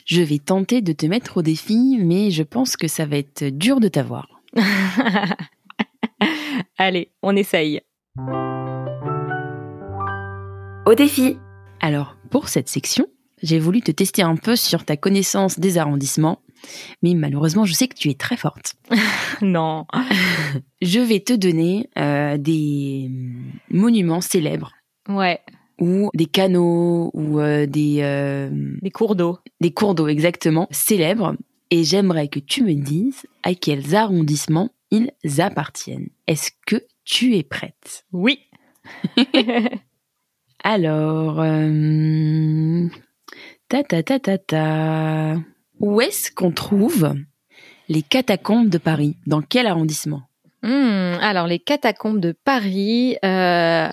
je 0.07 0.23
vais 0.23 0.38
tenter 0.38 0.81
de 0.81 0.92
te 0.92 1.07
mettre 1.07 1.38
au 1.38 1.42
défi, 1.42 1.99
mais 2.01 2.31
je 2.31 2.42
pense 2.42 2.77
que 2.77 2.88
ça 2.88 3.05
va 3.05 3.16
être 3.16 3.44
dur 3.44 3.81
de 3.81 3.88
t'avoir. 3.88 4.29
Allez, 6.79 7.11
on 7.23 7.37
essaye. 7.37 7.81
Au 10.87 10.94
défi 10.94 11.37
Alors, 11.81 12.16
pour 12.35 12.49
cette 12.49 12.68
section, 12.68 13.07
j'ai 13.44 13.61
voulu 13.61 13.81
te 13.81 13.92
tester 13.92 14.20
un 14.23 14.35
peu 14.35 14.57
sur 14.57 14.85
ta 14.85 14.97
connaissance 14.97 15.61
des 15.61 15.79
arrondissements, 15.79 16.40
mais 17.01 17.14
malheureusement, 17.14 17.64
je 17.64 17.73
sais 17.75 17.87
que 17.87 17.94
tu 17.94 18.11
es 18.11 18.14
très 18.14 18.37
forte. 18.37 18.75
Non. 19.40 19.87
Je 20.83 20.99
vais 20.99 21.20
te 21.20 21.33
donner 21.33 21.88
euh, 21.97 22.37
des 22.37 23.09
monuments 23.70 24.20
célèbres 24.20 24.73
Ouais. 25.09 25.38
ou 25.81 26.11
des 26.14 26.27
canaux 26.27 27.12
ou 27.14 27.38
euh, 27.38 27.66
des, 27.66 27.99
euh, 28.03 28.51
Des 28.83 28.90
cours 28.90 29.14
d'eau. 29.14 29.38
des 29.61 29.73
cours 29.73 29.94
d'eau 29.94 30.09
exactement 30.09 30.66
célèbres 30.73 31.37
et 31.70 31.85
j'aimerais 31.85 32.27
que 32.27 32.40
tu 32.40 32.64
me 32.64 32.75
dises 32.75 33.27
à 33.44 33.55
quels 33.55 33.94
arrondissements 33.94 34.70
ils 34.90 35.12
appartiennent. 35.38 36.09
Est-ce 36.27 36.51
que 36.66 36.85
tu 37.05 37.37
es 37.37 37.44
prête? 37.44 38.05
Oui. 38.12 38.40
Alors, 40.66 41.42
euh, 41.42 42.88
ta 43.68 43.83
ta 43.83 44.03
ta 44.03 44.18
ta 44.18 44.38
ta. 44.38 45.37
Où 45.79 46.00
est-ce 46.00 46.33
qu'on 46.33 46.53
trouve 46.53 47.12
les 47.90 48.00
catacombes 48.00 48.70
de 48.70 48.79
Paris? 48.79 49.18
Dans 49.27 49.42
quel 49.42 49.66
arrondissement? 49.66 50.22
Hmm, 50.62 51.18
alors, 51.20 51.46
les 51.46 51.59
catacombes 51.59 52.18
de 52.18 52.33
Paris, 52.33 53.18
euh, 53.27 53.90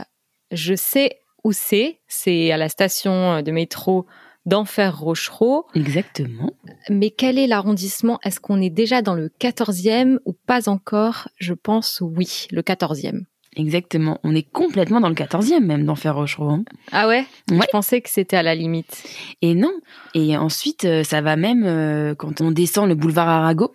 je 0.52 0.74
sais 0.74 1.20
où 1.44 1.52
c'est. 1.52 2.00
C'est 2.08 2.54
à 2.54 2.58
la 2.58 2.70
station 2.70 3.42
de 3.42 3.52
métro 3.52 4.06
d'Enfer 4.46 4.98
Rochereau. 4.98 5.66
Exactement. 5.76 6.54
Mais 6.90 7.10
quel 7.10 7.38
est 7.38 7.48
l'arrondissement? 7.48 8.18
Est-ce 8.24 8.40
qu'on 8.40 8.62
est 8.62 8.70
déjà 8.70 9.02
dans 9.02 9.16
le 9.16 9.28
14e 9.28 10.20
ou 10.24 10.32
pas 10.32 10.70
encore? 10.70 11.28
Je 11.36 11.54
pense 11.54 12.02
oui, 12.02 12.48
le 12.50 12.62
14e. 12.62 13.26
Exactement. 13.58 14.20
On 14.24 14.34
est 14.34 14.50
complètement 14.50 15.02
dans 15.02 15.10
le 15.10 15.16
14e 15.16 15.60
même 15.66 15.86
d'Enfer 15.86 16.16
Rochereau. 16.16 16.50
hein. 16.50 16.64
Ah 16.92 17.08
ouais, 17.08 17.26
Ouais. 17.50 17.60
Je 17.62 17.68
pensais 17.72 18.00
que 18.02 18.10
c'était 18.10 18.38
à 18.38 18.44
la 18.44 18.56
limite. 18.56 19.04
Et 19.42 19.56
non. 19.56 19.74
Et 20.14 20.38
ensuite, 20.38 20.86
euh, 20.86 21.04
ça 21.04 21.20
va 21.22 21.36
même 21.36 21.64
euh, 21.66 22.16
quand 22.16 22.40
on 22.42 22.52
descend 22.52 22.88
le 22.88 22.96
boulevard 22.96 23.28
Arago. 23.28 23.74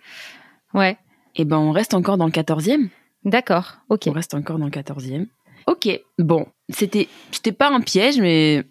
Ouais, 0.73 0.97
Et 1.35 1.45
ben, 1.45 1.57
on 1.57 1.71
reste 1.71 1.93
encore 1.93 2.17
dans 2.17 2.25
le 2.25 2.31
14e. 2.31 2.89
d'accord, 3.23 3.77
ok. 3.89 4.03
On 4.07 4.11
reste 4.11 4.33
encore 4.33 4.57
dans 4.57 4.65
le 4.65 4.71
14e. 4.71 5.27
Ok. 5.67 5.87
Bon, 6.17 6.47
c'était, 6.69 7.07
c'était 7.31 7.51
pas 7.51 7.69
un 7.69 7.81
piège, 7.81 8.19
mais 8.19 8.63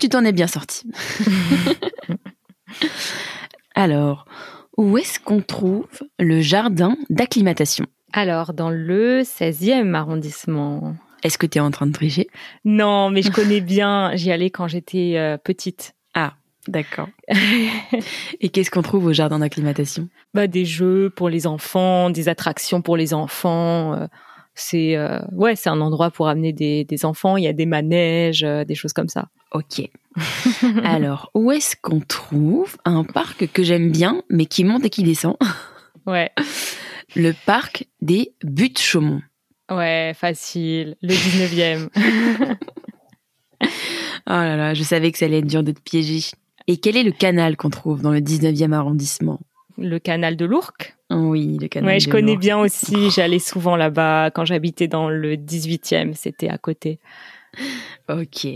tu 0.00 0.08
t'en 0.08 0.24
es 0.24 0.32
bien 0.32 0.46
sorti. 0.48 0.82
Alors, 3.74 4.24
où 4.76 4.98
est-ce 4.98 5.20
qu'on 5.20 5.42
trouve 5.42 5.86
le 6.18 6.40
jardin 6.40 6.96
d'acclimatation? 7.08 7.86
Alors, 8.12 8.52
dans 8.52 8.70
le 8.70 9.22
16e 9.22 9.94
arrondissement. 9.94 10.94
Est-ce 11.22 11.38
que 11.38 11.46
tu 11.46 11.58
es 11.58 11.60
en 11.60 11.70
train 11.70 11.86
de 11.86 11.92
tricher? 11.92 12.28
Non, 12.64 13.10
mais 13.10 13.22
je 13.22 13.30
connais 13.30 13.60
bien, 13.60 14.12
j'y 14.14 14.32
allais 14.32 14.50
quand 14.50 14.68
j'étais 14.68 15.14
euh, 15.16 15.36
petite. 15.36 15.94
D'accord. 16.68 17.08
Et 18.40 18.50
qu'est-ce 18.50 18.70
qu'on 18.70 18.82
trouve 18.82 19.06
au 19.06 19.12
jardin 19.14 19.38
d'acclimatation? 19.38 20.08
Bah, 20.34 20.46
des 20.46 20.66
jeux 20.66 21.10
pour 21.10 21.30
les 21.30 21.46
enfants, 21.46 22.10
des 22.10 22.28
attractions 22.28 22.82
pour 22.82 22.98
les 22.98 23.14
enfants. 23.14 23.94
euh, 23.94 24.06
c'est 24.54 24.94
euh, 24.94 25.20
ouais, 25.32 25.56
c'est 25.56 25.70
un 25.70 25.80
endroit 25.80 26.10
pour 26.10 26.28
amener 26.28 26.52
des, 26.52 26.84
des 26.84 27.04
enfants. 27.06 27.38
Il 27.38 27.44
y 27.44 27.48
a 27.48 27.54
des 27.54 27.64
manèges, 27.64 28.42
des 28.42 28.74
choses 28.74 28.92
comme 28.92 29.08
ça. 29.08 29.28
Ok. 29.52 29.88
Alors, 30.84 31.30
où 31.34 31.50
est-ce 31.50 31.76
qu'on 31.80 32.00
trouve 32.00 32.76
un 32.84 33.04
parc 33.04 33.50
que 33.52 33.62
j'aime 33.62 33.90
bien, 33.90 34.22
mais 34.28 34.44
qui 34.44 34.62
monte 34.62 34.84
et 34.84 34.90
qui 34.90 35.02
descend? 35.02 35.36
Ouais, 36.06 36.30
Le 37.16 37.32
parc 37.46 37.86
des 38.00 38.32
Buttes-Chaumont. 38.44 39.22
ouais, 39.70 40.12
facile. 40.14 40.96
Le 41.02 41.14
19e. 41.14 42.56
Oh 44.26 44.32
là 44.32 44.56
là, 44.56 44.74
je 44.74 44.82
savais 44.82 45.10
que 45.10 45.18
ça 45.18 45.24
allait 45.24 45.38
être 45.38 45.46
dur 45.46 45.62
de 45.62 45.72
te 45.72 45.80
piéger. 45.80 46.20
Et 46.66 46.76
quel 46.76 46.96
est 46.96 47.02
le 47.02 47.10
canal 47.10 47.56
qu'on 47.56 47.70
trouve 47.70 48.02
dans 48.02 48.12
le 48.12 48.20
19e 48.20 48.72
arrondissement? 48.72 49.40
Le 49.76 49.98
canal 49.98 50.36
de 50.36 50.44
l'Ourcq? 50.44 50.94
Oui, 51.10 51.58
le 51.60 51.68
canal. 51.68 51.88
Ouais, 51.88 52.00
je 52.00 52.08
connais 52.08 52.36
bien 52.36 52.58
aussi. 52.58 53.10
J'allais 53.10 53.38
souvent 53.38 53.76
là-bas 53.76 54.30
quand 54.30 54.44
j'habitais 54.44 54.88
dans 54.88 55.08
le 55.08 55.36
18e. 55.36 56.14
C'était 56.14 56.48
à 56.48 56.58
côté. 56.58 57.00
Ok. 58.08 58.46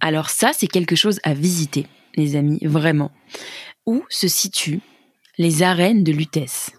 Alors 0.00 0.30
ça, 0.30 0.52
c'est 0.52 0.66
quelque 0.66 0.94
chose 0.94 1.18
à 1.24 1.34
visiter, 1.34 1.86
les 2.16 2.36
amis, 2.36 2.60
vraiment. 2.62 3.10
Où 3.86 4.04
se 4.10 4.28
situent 4.28 4.82
les 5.38 5.62
arènes 5.62 6.04
de 6.04 6.12
Lutèce 6.12 6.70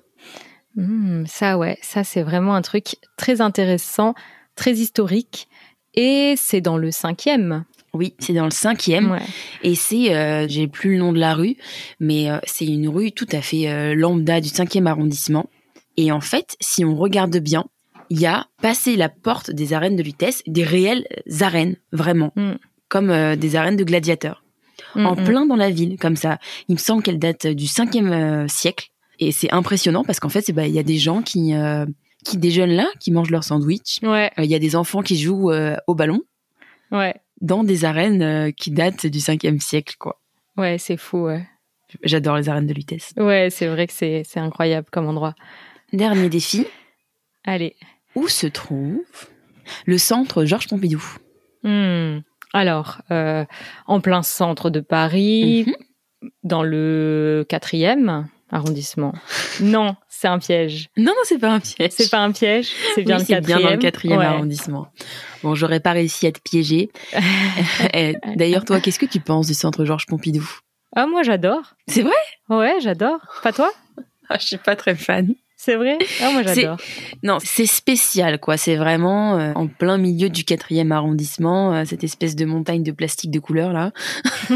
Hmm, 0.76 1.26
ça, 1.26 1.58
ouais, 1.58 1.78
ça 1.82 2.04
c'est 2.04 2.24
vraiment 2.24 2.56
un 2.56 2.62
truc 2.62 2.96
très 3.18 3.42
intéressant, 3.42 4.14
très 4.56 4.74
historique. 4.74 5.48
Et 5.94 6.36
c'est 6.38 6.62
dans 6.62 6.78
le 6.78 6.90
cinquième. 6.92 7.66
Oui, 7.94 8.14
c'est 8.20 8.32
dans 8.34 8.46
le 8.46 8.52
cinquième. 8.52 9.12
Ouais. 9.12 9.20
Et 9.64 9.76
c'est, 9.76 10.16
euh, 10.16 10.48
j'ai 10.48 10.68
plus 10.70 10.92
le 10.94 11.00
nom 11.00 11.12
de 11.12 11.20
la 11.20 11.34
rue, 11.34 11.58
mais 12.00 12.32
euh, 12.32 12.38
c'est 12.46 12.66
une 12.66 12.88
rue 12.88 13.12
tout 13.12 13.28
à 13.34 13.42
fait 13.42 13.70
euh, 13.70 13.94
lambda 13.96 14.40
du 14.40 14.48
cinquième 14.48 14.88
arrondissement. 14.88 15.50
Et 15.98 16.14
en 16.14 16.22
fait, 16.22 16.56
si 16.62 16.86
on 16.86 16.96
regarde 16.96 17.36
bien, 17.40 17.66
il 18.10 18.20
y 18.22 18.26
a 18.26 18.48
passé 18.62 18.96
la 18.96 19.10
porte 19.10 19.52
des 19.52 19.74
arènes 19.74 19.98
de 19.98 20.04
Lutèce, 20.04 20.42
des 20.48 20.64
réelles 20.64 21.06
arènes, 21.42 21.76
vraiment, 21.92 22.32
Mm. 22.38 22.54
comme 22.88 23.36
des 23.36 23.56
arènes 23.58 23.76
de 23.78 23.84
gladiateurs. 23.84 24.44
en 24.96 25.16
Mm, 25.16 25.22
mm. 25.22 25.24
plein 25.26 25.46
dans 25.46 25.56
la 25.58 25.70
ville, 25.70 25.98
comme 26.00 26.16
ça. 26.16 26.40
Il 26.70 26.76
me 26.76 26.80
semble 26.80 27.04
qu'elle 27.04 27.20
date 27.20 27.46
du 27.48 27.66
5e 27.68 28.12
euh, 28.12 28.48
siècle. 28.48 28.90
Et 29.22 29.32
c'est 29.32 29.52
impressionnant 29.54 30.04
parce 30.04 30.20
qu'en 30.20 30.28
fait, 30.30 30.52
bah, 30.52 30.68
il 30.68 30.74
y 30.74 30.80
a 30.80 30.84
des 30.84 30.98
gens 30.98 31.22
qui, 31.22 31.54
euh, 31.56 31.86
qui 32.26 32.38
déjeunent 32.38 32.74
là, 32.76 32.88
qui 33.00 33.12
mangent 33.12 33.30
leur 33.32 33.44
sandwich. 33.46 34.00
Ouais, 34.04 34.30
Euh, 34.38 34.44
Il 34.44 34.50
y 34.52 34.56
a 34.56 34.60
des 34.60 34.76
enfants 34.76 35.02
qui 35.04 35.16
jouent 35.18 35.52
euh, 35.52 35.78
au 35.88 35.96
ballon 35.96 36.22
ouais, 36.92 37.16
dans 37.40 37.64
des 37.64 37.86
arènes 37.86 38.52
qui 38.54 38.72
datent 38.72 39.06
du 39.06 39.20
5e 39.20 39.60
siècle, 39.62 39.96
quoi. 40.00 40.20
ouais, 40.58 40.78
c'est 40.78 40.98
fou, 40.98 41.26
ouais. 41.26 41.48
J'adore 42.04 42.36
les 42.38 42.50
arènes 42.50 42.68
de 42.68 42.74
Lutèce. 42.74 43.14
Ouais, 43.18 43.50
c'est 43.52 43.68
vrai 43.68 43.86
que 43.88 43.94
c'est 43.94 44.24
c'est 44.26 44.40
incroyable 44.40 44.88
comme 44.92 45.08
endroit. 45.08 45.36
Dernier 45.94 46.30
défi. 46.30 46.66
Allez. 47.46 47.76
Où 48.16 48.28
se 48.28 48.48
trouve 48.48 49.02
le 49.86 49.98
centre 49.98 50.46
Georges 50.46 50.68
Pompidou? 50.68 51.04
Hmm. 51.64 52.20
Alors, 52.54 53.02
en 53.10 54.00
plein 54.02 54.24
centre 54.24 54.70
de 54.70 54.80
Paris, 54.80 55.66
Mhm. 55.68 56.30
dans 56.44 56.64
le 56.64 57.46
quatrième 57.50 58.28
arrondissement. 58.52 59.14
Non, 59.62 59.96
c'est 60.10 60.28
un 60.28 60.40
piège. 60.40 60.90
Non, 60.98 61.06
non, 61.12 61.22
c'est 61.24 61.40
pas 61.40 61.52
un 61.52 61.60
piège. 61.60 61.92
C'est 61.96 62.10
pas 62.12 62.20
un 62.20 62.32
piège, 62.32 62.70
c'est 62.96 63.04
bien 63.04 63.18
Oui, 63.20 63.26
le 63.30 63.40
bien 63.42 63.60
dans 63.60 63.70
le 63.72 63.78
quatrième 63.78 64.20
Ouais. 64.20 64.26
arrondissement. 64.26 64.88
Bon, 65.44 65.56
j'aurais 65.56 65.80
pas 65.80 65.92
réussi 65.94 66.28
à 66.28 66.32
te 66.32 66.40
piéger. 66.40 66.92
Eh, 67.94 68.16
D'ailleurs, 68.36 68.66
toi, 68.66 68.80
qu'est-ce 68.80 69.00
que 69.00 69.06
tu 69.06 69.20
penses 69.20 69.48
du 69.48 69.54
centre 69.54 69.86
Georges 69.86 70.06
Pompidou? 70.06 70.48
Ah, 70.96 71.08
moi 71.08 71.24
j'adore. 71.24 71.76
C'est 71.88 72.02
vrai? 72.04 72.12
Ouais, 72.50 72.76
j'adore. 72.82 73.20
Pas 73.44 73.54
toi? 73.54 73.72
Ah, 74.30 74.38
Je 74.40 74.46
suis 74.46 74.58
pas 74.58 74.76
très 74.76 74.96
fan. 74.96 75.34
C'est 75.58 75.76
vrai? 75.76 75.98
Ah, 76.22 76.32
moi 76.32 76.42
j'adore. 76.44 76.78
Non, 77.22 77.38
c'est 77.44 77.66
spécial, 77.68 78.40
quoi. 78.40 78.58
C'est 78.58 78.76
vraiment 78.76 79.38
euh, 79.38 79.54
en 79.56 79.68
plein 79.68 79.98
milieu 79.98 80.30
du 80.30 80.44
quatrième 80.44 80.92
arrondissement, 80.92 81.74
euh, 81.74 81.84
cette 81.86 82.04
espèce 82.04 82.36
de 82.36 82.46
montagne 82.46 82.82
de 82.84 82.92
plastique 82.92 83.30
de 83.32 83.40
couleur 83.40 83.72
là. 83.72 83.92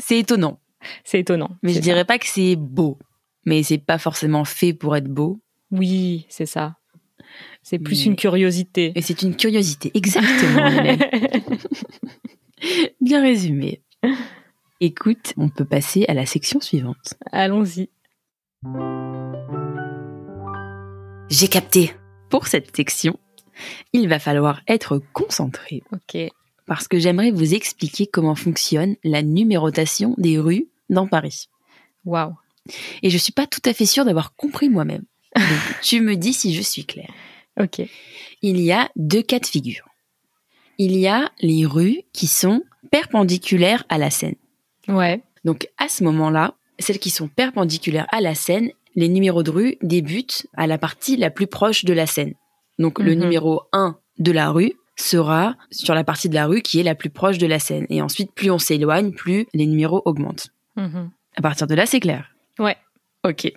C'est 0.00 0.18
étonnant. 0.18 0.58
C'est 1.04 1.20
étonnant. 1.20 1.50
Mais 1.62 1.70
je 1.70 1.74
C'est 1.76 1.80
dirais 1.80 2.04
pas 2.04 2.18
que 2.18 2.26
c'est 2.26 2.56
beau. 2.56 2.98
Mais 3.46 3.62
c'est 3.62 3.78
pas 3.78 3.98
forcément 3.98 4.44
fait 4.44 4.72
pour 4.72 4.96
être 4.96 5.08
beau. 5.08 5.40
ça. 5.70 5.78
Oui, 5.78 6.26
c'est 6.28 6.46
ça. 6.46 6.76
C'est 7.62 7.78
plus 7.78 7.98
Mais- 8.00 8.06
une 8.12 8.16
curiosité. 8.16 8.92
Et 8.94 9.02
c'est 9.02 9.22
une 9.22 9.36
curiosité. 9.36 9.90
Exactement. 9.94 10.70
Bien 13.00 13.22
résumé. 13.22 13.82
Écoute, 14.80 15.32
on 15.36 15.48
peut 15.48 15.64
passer 15.64 16.04
à 16.08 16.14
la 16.14 16.26
section 16.26 16.60
suivante. 16.60 17.14
Allons-y. 17.32 17.88
J'ai 21.30 21.48
capté. 21.48 21.92
Pour 22.30 22.46
cette 22.46 22.74
section, 22.74 23.18
il 23.92 24.08
va 24.08 24.18
falloir 24.18 24.62
être 24.66 25.00
concentré 25.12 25.82
Ok. 25.92 26.16
parce 26.66 26.88
que 26.88 26.98
j'aimerais 26.98 27.30
vous 27.30 27.54
expliquer 27.54 28.06
comment 28.06 28.34
fonctionne 28.34 28.96
la 29.04 29.22
numérotation 29.22 30.14
des 30.18 30.38
rues 30.38 30.66
dans 30.90 31.06
Paris. 31.06 31.48
Waouh. 32.04 32.34
Et 33.02 33.10
je 33.10 33.18
suis 33.18 33.32
pas 33.32 33.46
tout 33.46 33.60
à 33.64 33.72
fait 33.74 33.86
sûre 33.86 34.04
d'avoir 34.04 34.34
compris 34.34 34.68
moi-même. 34.68 35.04
Tu 35.82 36.00
me 36.00 36.16
dis 36.16 36.32
si 36.32 36.54
je 36.54 36.62
suis 36.62 36.84
claire. 36.84 37.12
Ok. 37.60 37.82
Il 38.42 38.60
y 38.60 38.72
a 38.72 38.90
deux 38.96 39.22
cas 39.22 39.38
de 39.38 39.46
figure. 39.46 39.86
Il 40.78 40.96
y 40.96 41.06
a 41.06 41.30
les 41.40 41.66
rues 41.66 42.02
qui 42.12 42.26
sont 42.26 42.62
perpendiculaires 42.90 43.84
à 43.88 43.98
la 43.98 44.10
Seine. 44.10 44.34
Ouais. 44.88 45.22
Donc 45.44 45.68
à 45.78 45.88
ce 45.88 46.02
moment-là, 46.04 46.54
celles 46.78 46.98
qui 46.98 47.10
sont 47.10 47.28
perpendiculaires 47.28 48.06
à 48.10 48.20
la 48.20 48.34
Seine, 48.34 48.70
les 48.96 49.08
numéros 49.08 49.42
de 49.42 49.50
rue 49.50 49.76
débutent 49.82 50.46
à 50.56 50.66
la 50.66 50.78
partie 50.78 51.16
la 51.16 51.30
plus 51.30 51.46
proche 51.46 51.84
de 51.84 51.92
la 51.92 52.06
Seine. 52.06 52.34
Donc 52.78 52.98
le 52.98 53.14
Mhm. 53.14 53.20
numéro 53.20 53.62
1 53.72 53.98
de 54.18 54.32
la 54.32 54.50
rue 54.50 54.72
sera 54.96 55.56
sur 55.70 55.94
la 55.94 56.02
partie 56.04 56.28
de 56.28 56.34
la 56.34 56.46
rue 56.46 56.62
qui 56.62 56.80
est 56.80 56.84
la 56.84 56.94
plus 56.94 57.10
proche 57.10 57.38
de 57.38 57.46
la 57.46 57.58
Seine. 57.58 57.86
Et 57.90 58.00
ensuite, 58.02 58.32
plus 58.32 58.50
on 58.50 58.58
s'éloigne, 58.58 59.12
plus 59.12 59.46
les 59.54 59.66
numéros 59.66 60.02
augmentent. 60.06 60.48
Mhm. 60.76 61.10
À 61.36 61.42
partir 61.42 61.66
de 61.66 61.74
là, 61.74 61.86
c'est 61.86 62.00
clair. 62.00 62.34
Ouais. 62.58 62.76
Ok. 63.24 63.50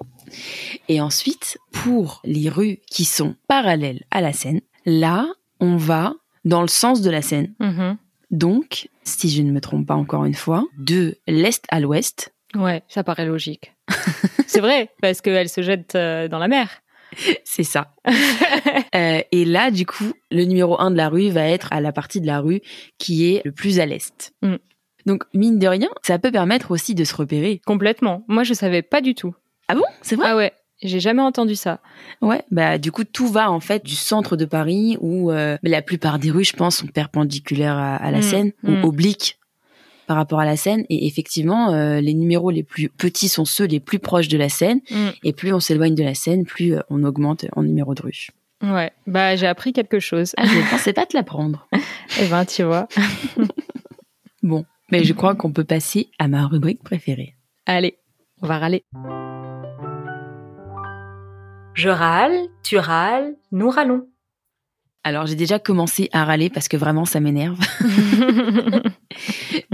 Et 0.88 1.02
ensuite, 1.02 1.58
pour 1.72 2.22
les 2.24 2.50
rues 2.50 2.80
qui 2.90 3.06
sont 3.06 3.36
parallèles 3.48 4.04
à 4.12 4.22
la 4.22 4.34
Seine, 4.34 4.62
là, 4.86 5.28
on 5.60 5.78
va 5.78 6.14
dans 6.46 6.62
le 6.62 6.68
sens 6.68 7.02
de 7.02 7.10
la 7.10 7.22
Seine. 7.22 7.54
Mhm. 7.60 7.98
Donc, 8.32 8.90
si 9.04 9.30
je 9.30 9.42
ne 9.42 9.52
me 9.52 9.62
trompe 9.62 9.88
pas 9.88 9.96
encore 9.96 10.26
une 10.26 10.34
fois, 10.34 10.66
de 10.78 11.18
l'est 11.28 11.64
à 11.70 11.80
l'ouest, 11.80 12.34
Ouais, 12.56 12.84
ça 12.88 13.04
paraît 13.04 13.26
logique. 13.26 13.74
c'est 14.48 14.62
vrai, 14.62 14.90
parce 15.02 15.22
qu'elle 15.22 15.50
se 15.50 15.62
jette 15.62 15.96
euh, 15.96 16.28
dans 16.28 16.40
la 16.40 16.48
mer. 16.48 16.82
c'est 17.44 17.64
ça. 17.64 17.94
Euh, 18.96 19.22
et 19.32 19.46
là, 19.46 19.70
du 19.70 19.86
coup, 19.86 20.12
le 20.32 20.44
numéro 20.46 20.80
1 20.80 20.92
de 20.92 20.98
la 20.98 21.10
rue 21.10 21.30
va 21.30 21.44
être 21.44 21.72
à 21.72 21.82
la 21.82 21.92
partie 21.92 22.20
de 22.20 22.26
la 22.26 22.40
rue 22.40 22.62
qui 22.98 23.32
est 23.32 23.42
le 23.46 23.52
plus 23.52 23.80
à 23.80 23.86
l'est. 23.86 24.34
Mm. 24.42 24.56
Donc, 25.08 25.24
mine 25.34 25.58
de 25.58 25.68
rien, 25.68 25.88
ça 26.04 26.20
peut 26.20 26.32
permettre 26.32 26.70
aussi 26.70 26.94
de 26.94 27.04
se 27.04 27.16
repérer. 27.16 27.62
Complètement. 27.66 28.24
Moi, 28.28 28.44
je 28.44 28.54
savais 28.54 28.82
pas 28.84 29.02
du 29.02 29.16
tout. 29.16 29.34
Ah 29.70 29.74
bon? 29.74 29.84
C'est 30.02 30.16
vrai? 30.16 30.28
Ah 30.30 30.36
ouais, 30.36 30.54
j'ai 30.84 31.00
jamais 31.00 31.22
entendu 31.22 31.56
ça. 31.56 31.80
Ouais, 32.22 32.44
bah 32.52 32.78
du 32.78 32.92
coup 32.92 33.04
tout 33.04 33.28
va 33.28 33.50
en 33.52 33.60
fait 33.60 33.84
du 33.84 33.96
centre 33.96 34.36
de 34.36 34.46
Paris 34.46 34.98
où 35.02 35.32
euh, 35.32 35.58
la 35.64 35.82
plupart 35.82 36.20
des 36.20 36.30
rues, 36.30 36.44
je 36.44 36.54
pense, 36.54 36.78
sont 36.78 36.88
perpendiculaires 36.88 37.78
à, 37.78 37.96
à 37.96 38.12
la 38.12 38.20
Mm, 38.20 38.22
Seine 38.22 38.52
mm. 38.64 38.84
ou 38.84 38.88
obliques 38.88 39.40
par 40.08 40.18
rapport 40.18 40.40
à 40.40 40.46
la 40.46 40.56
Seine. 40.56 40.86
Et 40.90 41.08
effectivement, 41.08 41.72
euh, 41.74 42.00
les 42.00 42.14
numéros 42.14 42.52
les 42.52 42.64
plus 42.64 42.90
petits 42.90 43.28
sont 43.28 43.46
ceux 43.46 43.66
les 43.66 43.80
plus 43.80 44.00
proches 44.00 44.28
de 44.28 44.38
la 44.38 44.50
Seine. 44.50 44.82
Mm. 44.92 45.08
Et 45.24 45.34
plus 45.34 45.54
on 45.54 45.60
s'éloigne 45.60 45.96
de 45.96 46.04
la 46.04 46.14
Seine, 46.16 46.46
plus 46.46 46.76
euh, 46.76 46.82
on 46.90 47.04
augmente 47.04 47.46
en 47.56 47.64
numéro 47.64 47.94
de 47.96 48.02
rue. 48.04 48.28
Ouais, 48.62 48.92
bah 49.06 49.36
j'ai 49.36 49.48
appris 49.48 49.72
quelque 49.74 50.00
chose. 50.00 50.34
Ah, 50.38 50.46
je 50.46 50.58
ne 50.58 50.70
pensais 50.70 50.94
pas 50.94 51.06
te 51.06 51.16
l'apprendre. 51.16 51.68
Eh 52.22 52.28
ben, 52.28 52.46
tu 52.46 52.64
vois. 52.64 52.88
Bon, 54.44 54.66
mais 54.92 55.04
je 55.04 55.14
crois 55.14 55.36
qu'on 55.36 55.52
peut 55.52 55.64
passer 55.64 56.10
à 56.20 56.28
ma 56.28 56.48
rubrique 56.48 56.84
préférée. 56.84 57.36
Allez, 57.66 57.98
on 58.42 58.48
va 58.48 58.60
râler. 58.60 58.84
Je 61.74 61.90
râle, 61.90 62.36
tu 62.64 62.78
râles, 62.78 63.36
nous 63.52 63.70
râlons. 63.70 64.08
Alors 65.04 65.26
j'ai 65.26 65.36
déjà 65.36 65.58
commencé 65.58 66.10
à 66.12 66.26
râler 66.26 66.50
parce 66.50 66.68
que 66.68 66.76
vraiment 66.76 67.06
ça 67.06 67.20
m'énerve. 67.20 67.60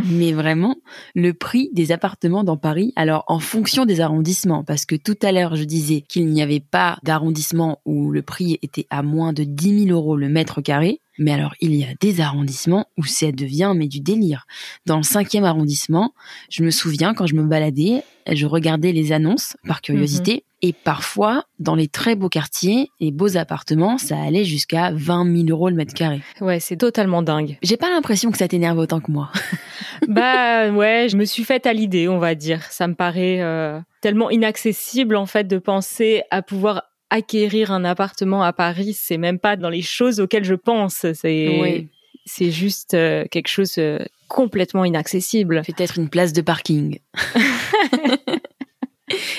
mais 0.05 0.31
vraiment, 0.31 0.75
le 1.15 1.33
prix 1.33 1.69
des 1.73 1.91
appartements 1.91 2.43
dans 2.43 2.57
Paris, 2.57 2.93
alors 2.95 3.23
en 3.27 3.39
fonction 3.39 3.85
des 3.85 3.99
arrondissements, 3.99 4.63
parce 4.63 4.85
que 4.85 4.95
tout 4.95 5.17
à 5.23 5.31
l'heure 5.31 5.55
je 5.55 5.63
disais 5.63 6.01
qu'il 6.01 6.27
n'y 6.27 6.43
avait 6.43 6.59
pas 6.59 6.99
d'arrondissement 7.03 7.81
où 7.85 8.11
le 8.11 8.21
prix 8.21 8.59
était 8.61 8.85
à 8.91 9.01
moins 9.01 9.33
de 9.33 9.43
10 9.43 9.87
000 9.87 9.97
euros 9.97 10.17
le 10.17 10.29
mètre 10.29 10.61
carré, 10.61 11.01
mais 11.17 11.31
alors 11.31 11.53
il 11.61 11.75
y 11.75 11.83
a 11.83 11.93
des 11.99 12.21
arrondissements 12.21 12.87
où 12.97 13.03
ça 13.03 13.31
devient 13.31 13.73
mais 13.75 13.87
du 13.87 13.99
délire. 13.99 14.45
Dans 14.85 14.97
le 14.97 15.03
cinquième 15.03 15.45
arrondissement, 15.45 16.13
je 16.49 16.63
me 16.63 16.71
souviens 16.71 17.13
quand 17.13 17.27
je 17.27 17.35
me 17.35 17.43
baladais, 17.43 18.03
je 18.31 18.45
regardais 18.45 18.91
les 18.91 19.11
annonces 19.11 19.57
par 19.67 19.81
curiosité, 19.81 20.45
et 20.61 20.71
parfois 20.71 21.43
dans 21.59 21.75
les 21.75 21.89
très 21.89 22.15
beaux 22.15 22.29
quartiers, 22.29 22.89
les 23.01 23.11
beaux 23.11 23.35
appartements, 23.35 23.97
ça 23.97 24.17
allait 24.17 24.45
jusqu'à 24.45 24.91
20 24.93 25.45
000 25.47 25.49
euros 25.49 25.69
le 25.69 25.75
mètre 25.75 25.93
carré. 25.93 26.21
ouais, 26.39 26.61
c'est 26.61 26.77
totalement 26.77 27.21
dingue. 27.21 27.57
J'ai 27.61 27.77
pas 27.77 27.89
l'impression 27.89 28.31
que 28.31 28.37
ça 28.37 28.47
t'énerve 28.47 28.77
autant 28.77 29.01
que 29.01 29.11
moi. 29.11 29.29
bah 30.07 30.71
ouais, 30.71 31.07
je 31.09 31.17
me 31.17 31.25
suis 31.25 31.43
faite 31.43 31.65
à 31.65 31.73
l'idée, 31.73 32.07
on 32.07 32.17
va 32.17 32.33
dire. 32.33 32.63
Ça 32.71 32.87
me 32.87 32.95
paraît 32.95 33.41
euh, 33.41 33.79
tellement 33.99 34.29
inaccessible 34.29 35.17
en 35.17 35.25
fait 35.25 35.47
de 35.47 35.57
penser 35.57 36.23
à 36.31 36.41
pouvoir 36.41 36.83
acquérir 37.13 37.71
un 37.71 37.85
appartement 37.85 38.43
à 38.43 38.53
Paris. 38.53 38.93
C'est 38.93 39.17
même 39.17 39.39
pas 39.39 39.55
dans 39.55 39.69
les 39.69 39.81
choses 39.81 40.19
auxquelles 40.19 40.43
je 40.45 40.55
pense. 40.55 41.05
C'est 41.13 41.59
Oui. 41.61 41.87
c'est 42.25 42.51
juste 42.51 42.93
euh, 42.93 43.25
quelque 43.29 43.47
chose 43.49 43.75
euh, 43.77 43.99
complètement 44.27 44.83
inaccessible. 44.85 45.61
Peut-être 45.65 45.97
une 45.99 46.09
place 46.09 46.33
de 46.33 46.41
parking. 46.41 46.99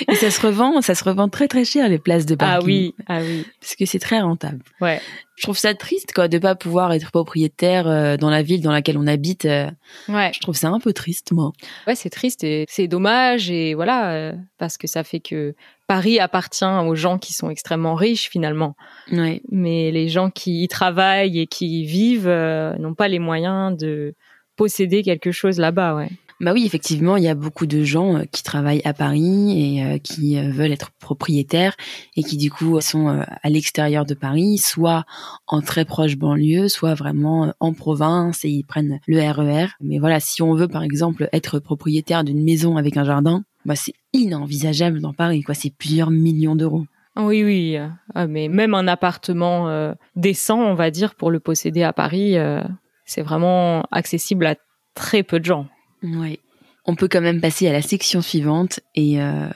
Et 0.08 0.14
ça 0.14 0.30
se 0.30 0.40
revend, 0.40 0.82
ça 0.82 0.94
se 0.94 1.02
revend 1.02 1.28
très 1.28 1.48
très 1.48 1.64
cher 1.64 1.88
les 1.88 1.98
places 1.98 2.26
de 2.26 2.34
parking. 2.34 2.60
Ah 2.62 2.64
oui, 2.64 2.94
ah 3.08 3.20
oui, 3.22 3.44
Parce 3.60 3.74
que 3.76 3.86
c'est 3.86 3.98
très 3.98 4.20
rentable. 4.20 4.62
ouais. 4.80 5.00
Je 5.36 5.42
trouve 5.42 5.56
ça 5.58 5.74
triste 5.74 6.12
quoi 6.14 6.28
de 6.28 6.38
pas 6.38 6.54
pouvoir 6.54 6.92
être 6.92 7.10
propriétaire 7.10 7.88
euh, 7.88 8.16
dans 8.16 8.30
la 8.30 8.42
ville 8.42 8.60
dans 8.62 8.70
laquelle 8.70 8.96
on 8.98 9.06
habite. 9.08 9.46
euh, 9.46 9.68
Ouais, 10.08 10.30
je 10.32 10.38
trouve 10.38 10.54
ça 10.54 10.68
un 10.68 10.78
peu 10.78 10.92
triste 10.92 11.32
moi. 11.32 11.50
ouais, 11.88 11.96
c'est 11.96 12.10
triste 12.10 12.44
et 12.44 12.66
c'est 12.68 12.86
dommage 12.86 13.50
et 13.50 13.74
voilà 13.74 14.12
euh, 14.12 14.32
parce 14.58 14.76
que 14.76 14.86
ça 14.86 15.02
fait 15.02 15.18
que 15.18 15.54
Paris 15.86 16.18
appartient 16.18 16.64
aux 16.64 16.94
gens 16.94 17.18
qui 17.18 17.32
sont 17.34 17.50
extrêmement 17.50 17.94
riches 17.94 18.28
finalement, 18.30 18.74
Ouais. 19.12 19.42
mais 19.50 19.90
les 19.90 20.08
gens 20.08 20.30
qui 20.30 20.62
y 20.62 20.68
travaillent 20.68 21.38
et 21.40 21.46
qui 21.46 21.80
y 21.82 21.84
vivent 21.84 22.28
euh, 22.28 22.74
n'ont 22.78 22.94
pas 22.94 23.08
les 23.08 23.18
moyens 23.18 23.76
de 23.76 24.14
posséder 24.56 25.02
quelque 25.02 25.30
chose 25.32 25.58
là-bas, 25.58 25.94
ouais. 25.96 26.08
Bah 26.40 26.52
oui, 26.52 26.64
effectivement, 26.66 27.16
il 27.16 27.22
y 27.22 27.28
a 27.28 27.34
beaucoup 27.36 27.64
de 27.66 27.84
gens 27.84 28.16
euh, 28.16 28.22
qui 28.30 28.42
travaillent 28.42 28.82
à 28.84 28.92
Paris 28.92 29.76
et 29.76 29.84
euh, 29.84 29.98
qui 29.98 30.40
veulent 30.50 30.72
être 30.72 30.90
propriétaires 31.00 31.76
et 32.16 32.24
qui 32.24 32.36
du 32.36 32.50
coup 32.50 32.80
sont 32.80 33.06
à 33.08 33.48
l'extérieur 33.50 34.04
de 34.04 34.14
Paris, 34.14 34.58
soit 34.58 35.04
en 35.46 35.60
très 35.60 35.84
proche 35.84 36.16
banlieue, 36.16 36.68
soit 36.68 36.94
vraiment 36.94 37.52
en 37.60 37.72
province 37.72 38.44
et 38.44 38.48
ils 38.48 38.64
prennent 38.64 38.98
le 39.06 39.20
RER. 39.20 39.66
Mais 39.80 39.98
voilà, 39.98 40.18
si 40.18 40.42
on 40.42 40.54
veut 40.54 40.68
par 40.68 40.82
exemple 40.82 41.28
être 41.32 41.60
propriétaire 41.60 42.24
d'une 42.24 42.42
maison 42.42 42.76
avec 42.76 42.96
un 42.96 43.04
jardin, 43.04 43.44
bah 43.64 43.76
c'est 43.76 43.94
inenvisageable 44.12 45.00
dans 45.00 45.12
Paris, 45.12 45.42
quoi. 45.42 45.54
C'est 45.54 45.70
plusieurs 45.70 46.10
millions 46.10 46.56
d'euros. 46.56 46.84
Oui, 47.16 47.44
oui, 47.44 47.76
euh, 47.76 47.88
ah, 48.14 48.26
mais 48.26 48.48
même 48.48 48.74
un 48.74 48.88
appartement 48.88 49.68
euh, 49.68 49.94
décent, 50.16 50.58
on 50.58 50.74
va 50.74 50.90
dire, 50.90 51.14
pour 51.14 51.30
le 51.30 51.38
posséder 51.38 51.82
à 51.82 51.92
Paris, 51.92 52.36
euh, 52.36 52.62
c'est 53.04 53.22
vraiment 53.22 53.82
accessible 53.92 54.46
à 54.46 54.56
très 54.94 55.22
peu 55.22 55.38
de 55.38 55.44
gens. 55.44 55.66
Ouais. 56.02 56.40
On 56.86 56.96
peut 56.96 57.08
quand 57.08 57.20
même 57.20 57.40
passer 57.40 57.68
à 57.68 57.72
la 57.72 57.82
section 57.82 58.20
suivante 58.20 58.80
et 58.94 59.22
euh, 59.22 59.48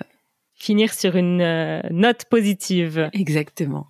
Finir 0.60 0.92
sur 0.92 1.14
une 1.14 1.40
euh, 1.40 1.80
note 1.90 2.24
positive. 2.24 3.08
exactement. 3.12 3.86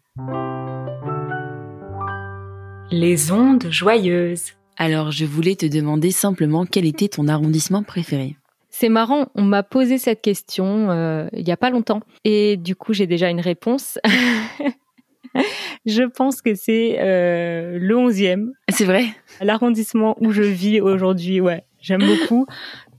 Les 2.91 3.33
ondes 3.33 3.71
joyeuses. 3.71 4.53
Alors, 4.77 5.11
je 5.11 5.25
voulais 5.25 5.57
te 5.57 5.65
demander 5.65 6.11
simplement 6.11 6.67
quel 6.67 6.85
était 6.85 7.09
ton 7.09 7.27
arrondissement 7.27 7.83
préféré. 7.83 8.37
C'est 8.71 8.89
marrant, 8.89 9.29
on 9.35 9.43
m'a 9.43 9.63
posé 9.63 9.99
cette 9.99 10.21
question 10.21 10.91
euh, 10.91 11.27
il 11.33 11.47
y 11.47 11.51
a 11.51 11.57
pas 11.57 11.71
longtemps 11.71 12.01
et 12.25 12.57
du 12.57 12.77
coup 12.77 12.93
j'ai 12.93 13.07
déjà 13.07 13.31
une 13.31 13.41
réponse. 13.41 13.99
je 15.87 16.03
pense 16.03 16.43
que 16.43 16.55
c'est 16.55 16.99
euh, 17.01 17.79
le 17.79 17.95
11e, 17.95 18.51
C'est 18.69 18.85
vrai? 18.85 19.05
L'arrondissement 19.41 20.17
où 20.21 20.33
je 20.33 20.43
vis 20.43 20.81
aujourd'hui. 20.81 21.41
Ouais, 21.41 21.65
j'aime 21.81 22.05
beaucoup. 22.05 22.47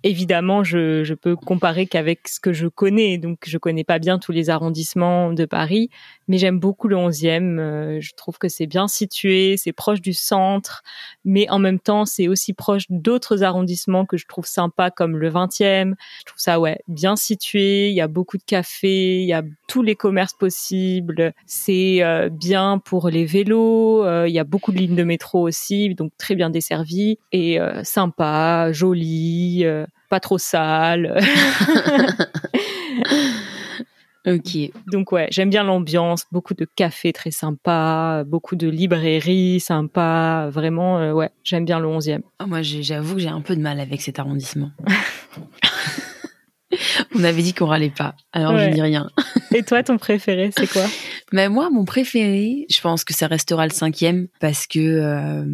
Évidemment, 0.04 0.64
je, 0.64 1.04
je 1.04 1.14
peux 1.14 1.36
comparer 1.36 1.86
qu'avec 1.86 2.28
ce 2.28 2.40
que 2.40 2.54
je 2.54 2.68
connais, 2.68 3.18
donc 3.18 3.40
je 3.46 3.58
connais 3.58 3.84
pas 3.84 4.00
bien 4.00 4.18
tous 4.18 4.32
les 4.32 4.50
arrondissements 4.50 5.34
de 5.34 5.44
Paris, 5.44 5.90
mais 6.30 6.38
j'aime 6.38 6.60
beaucoup 6.60 6.88
le 6.88 6.96
11e. 6.96 7.60
euh, 7.60 7.98
je 8.00 8.14
trouve 8.16 8.38
que 8.38 8.48
c'est 8.48 8.68
bien 8.68 8.88
situé, 8.88 9.58
c'est 9.58 9.74
proche 9.74 10.00
du 10.00 10.14
centre, 10.14 10.84
mais 11.26 11.50
en 11.50 11.60
même 11.60 11.80
temps, 11.80 12.06
c'est 12.06 12.30
aussi 12.30 12.54
proche 12.54 12.84
d'autres 12.90 13.44
arrondissements 13.44 14.06
que 14.06 14.16
je 14.16 14.26
trouve 14.28 14.46
sympas 14.46 14.92
comme 14.92 15.18
le 15.18 15.30
20e. 15.30 15.96
Je 16.20 16.26
trouve 16.26 16.40
ça 16.40 16.60
ouais, 16.62 16.80
bien 16.88 17.18
situé, 17.18 17.90
il 17.90 17.96
y 17.96 18.02
a 18.02 18.08
beaucoup 18.08 18.38
de 18.38 18.44
cafés, 18.44 19.20
il 19.22 19.28
y 19.28 19.34
a 19.34 19.44
tous 19.68 19.82
les 19.82 19.96
commerces 19.96 20.34
possibles, 20.34 21.34
c'est 21.48 22.04
euh, 22.04 22.30
bien 22.30 22.78
pour 22.78 23.10
les 23.10 23.26
vélos, 23.26 24.06
euh, 24.06 24.28
il 24.28 24.34
y 24.34 24.40
a 24.40 24.44
beaucoup 24.46 24.72
de 24.72 24.78
lignes 24.78 24.96
de 24.96 25.04
métro 25.04 25.42
aussi, 25.48 25.94
donc 25.96 26.12
très 26.18 26.36
bien 26.36 26.50
desservi 26.50 27.18
et 27.32 27.60
euh, 27.60 27.84
sympa, 27.84 28.72
joli. 28.72 29.66
euh, 29.66 29.86
pas 30.10 30.20
trop 30.20 30.38
sale. 30.38 31.20
Ok. 34.28 34.58
Donc 34.92 35.12
ouais, 35.12 35.28
j'aime 35.32 35.50
bien 35.50 35.64
l'ambiance, 35.64 36.26
beaucoup 36.32 36.54
de 36.54 36.68
cafés 36.76 37.14
très 37.14 37.32
sympa, 37.32 38.24
beaucoup 38.28 38.56
de 38.56 38.68
librairies 38.68 39.60
sympas, 39.62 40.50
vraiment 40.50 41.00
euh, 41.00 41.14
ouais, 41.14 41.30
j'aime 41.44 41.66
bien 41.66 41.80
le 41.80 41.88
11e. 41.88 42.22
Ah, 42.40 42.46
moi, 42.46 42.62
j'avoue 42.62 43.16
que 43.16 43.22
j'ai 43.22 43.30
un 43.30 43.42
peu 43.42 43.56
de 43.56 43.62
mal 43.62 43.80
avec 43.80 44.02
cet 44.02 44.20
arrondissement. 44.20 44.72
On 47.16 47.24
avait 47.24 47.42
dit 47.42 47.54
qu'on 47.56 47.66
râlait 47.66 47.90
pas, 47.90 48.14
alors 48.32 48.54
Ouais. 48.54 48.70
je 48.70 48.76
dis 48.76 48.82
rien. 48.82 49.10
Et 49.56 49.64
toi, 49.64 49.82
ton 49.82 49.98
préféré, 49.98 50.52
c'est 50.56 50.70
quoi? 50.72 50.86
Mais 51.34 51.50
moi, 51.50 51.72
mon 51.72 51.84
préféré, 51.84 52.68
je 52.70 52.80
pense 52.82 53.04
que 53.04 53.14
ça 53.14 53.26
restera 53.26 53.66
le 53.66 53.72
cinquième 53.74 54.28
parce 54.40 54.68
que, 54.68 54.78
euh, 54.80 55.46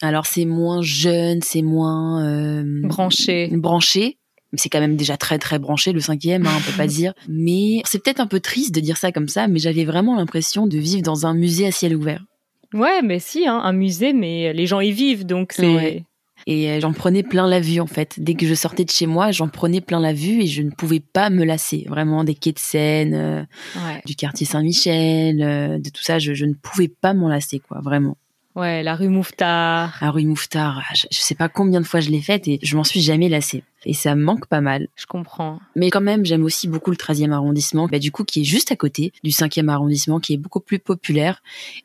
alors 0.00 0.26
c'est 0.26 0.44
moins 0.44 0.80
jeune, 0.80 1.40
c'est 1.42 1.62
moins 1.62 2.24
euh, 2.24 2.82
Branché. 2.84 3.48
branché. 3.52 4.18
C'est 4.54 4.68
quand 4.68 4.80
même 4.80 4.96
déjà 4.96 5.16
très 5.16 5.38
très 5.38 5.58
branché 5.58 5.92
le 5.92 6.00
cinquième, 6.00 6.46
hein, 6.46 6.52
on 6.56 6.60
peut 6.60 6.76
pas 6.76 6.86
dire. 6.88 7.12
Mais 7.28 7.82
c'est 7.84 8.02
peut-être 8.02 8.20
un 8.20 8.26
peu 8.26 8.40
triste 8.40 8.74
de 8.74 8.80
dire 8.80 8.96
ça 8.96 9.12
comme 9.12 9.28
ça, 9.28 9.48
mais 9.48 9.58
j'avais 9.58 9.84
vraiment 9.84 10.16
l'impression 10.16 10.66
de 10.66 10.78
vivre 10.78 11.02
dans 11.02 11.26
un 11.26 11.34
musée 11.34 11.66
à 11.66 11.72
ciel 11.72 11.94
ouvert. 11.94 12.24
Ouais, 12.72 13.02
mais 13.02 13.18
si, 13.18 13.46
hein, 13.46 13.60
un 13.62 13.72
musée, 13.72 14.12
mais 14.12 14.52
les 14.52 14.66
gens 14.66 14.80
y 14.80 14.92
vivent, 14.92 15.26
donc 15.26 15.52
c'est 15.52 15.74
Ouais. 15.74 16.04
Et 16.46 16.70
euh, 16.70 16.80
j'en 16.80 16.92
prenais 16.92 17.22
plein 17.22 17.46
la 17.46 17.60
vue 17.60 17.80
en 17.80 17.86
fait. 17.86 18.14
Dès 18.18 18.34
que 18.34 18.46
je 18.46 18.54
sortais 18.54 18.84
de 18.84 18.90
chez 18.90 19.06
moi, 19.06 19.30
j'en 19.30 19.48
prenais 19.48 19.80
plein 19.80 20.00
la 20.00 20.12
vue 20.12 20.42
et 20.42 20.46
je 20.46 20.62
ne 20.62 20.70
pouvais 20.70 21.00
pas 21.00 21.30
me 21.30 21.44
lasser. 21.44 21.84
Vraiment 21.88 22.24
des 22.24 22.34
quais 22.34 22.52
de 22.52 22.58
Seine, 22.58 23.14
euh, 23.14 23.42
ouais. 23.76 24.00
du 24.06 24.14
quartier 24.14 24.46
Saint-Michel, 24.46 25.42
euh, 25.42 25.78
de 25.78 25.90
tout 25.90 26.02
ça, 26.02 26.18
je, 26.18 26.32
je 26.34 26.46
ne 26.46 26.54
pouvais 26.54 26.88
pas 26.88 27.14
m'en 27.14 27.28
lasser 27.28 27.58
quoi, 27.58 27.80
vraiment. 27.82 28.16
Ouais, 28.56 28.82
la 28.82 28.96
rue 28.96 29.08
Mouffetard. 29.08 30.02
À 30.02 30.10
rue 30.10 30.24
Mouffetard, 30.24 30.82
je, 30.94 31.06
je 31.10 31.20
sais 31.20 31.34
pas 31.36 31.48
combien 31.48 31.80
de 31.80 31.86
fois 31.86 32.00
je 32.00 32.10
l'ai 32.10 32.20
faite 32.20 32.48
et 32.48 32.58
je 32.62 32.76
m'en 32.76 32.84
suis 32.84 33.00
jamais 33.00 33.28
lassée. 33.28 33.62
Et 33.86 33.94
ça 33.94 34.14
me 34.14 34.22
manque 34.22 34.46
pas 34.46 34.60
mal. 34.60 34.88
Je 34.96 35.06
comprends. 35.06 35.60
Mais 35.76 35.90
quand 35.90 36.00
même, 36.00 36.24
j'aime 36.24 36.44
aussi 36.44 36.68
beaucoup 36.68 36.90
le 36.90 36.96
13e 36.96 37.32
arrondissement, 37.32 37.86
bah, 37.86 37.98
du 37.98 38.10
coup, 38.10 38.24
qui 38.24 38.40
est 38.42 38.44
juste 38.44 38.72
à 38.72 38.76
côté 38.76 39.12
du 39.22 39.30
5e 39.30 39.68
arrondissement, 39.68 40.20
qui 40.20 40.34
est 40.34 40.36
beaucoup 40.36 40.60
plus 40.60 40.78
populaire 40.78 41.42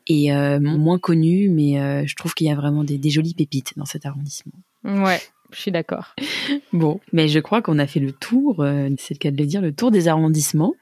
et 0.08 0.34
euh, 0.34 0.60
moins 0.60 1.00
connu, 1.00 1.50
mais 1.50 1.80
euh, 1.80 2.04
je 2.06 2.16
trouve 2.16 2.34
qu'il 2.34 2.48
y 2.48 2.52
a 2.52 2.56
vraiment 2.56 2.84
des, 2.84 2.98
des 2.98 3.10
jolies 3.10 3.36
pépites 3.36 3.74
dans 3.78 3.86
cet 3.86 4.06
arrondissement. 4.06 4.54
Ouais, 4.84 5.22
je 5.52 5.60
suis 5.60 5.72
d'accord. 5.72 6.16
Bon, 6.74 7.00
mais 7.14 7.30
je 7.30 7.40
crois 7.40 7.62
qu'on 7.62 7.80
a 7.80 7.88
fait 7.88 8.02
le 8.02 8.12
tour, 8.12 8.60
euh, 8.60 8.90
c'est 9.00 9.14
le 9.14 9.20
cas 9.20 9.32
de 9.32 9.38
le 9.38 9.46
dire, 9.46 9.62
le 9.62 9.74
tour 9.74 9.92
des 9.92 10.08
arrondissements. 10.08 10.74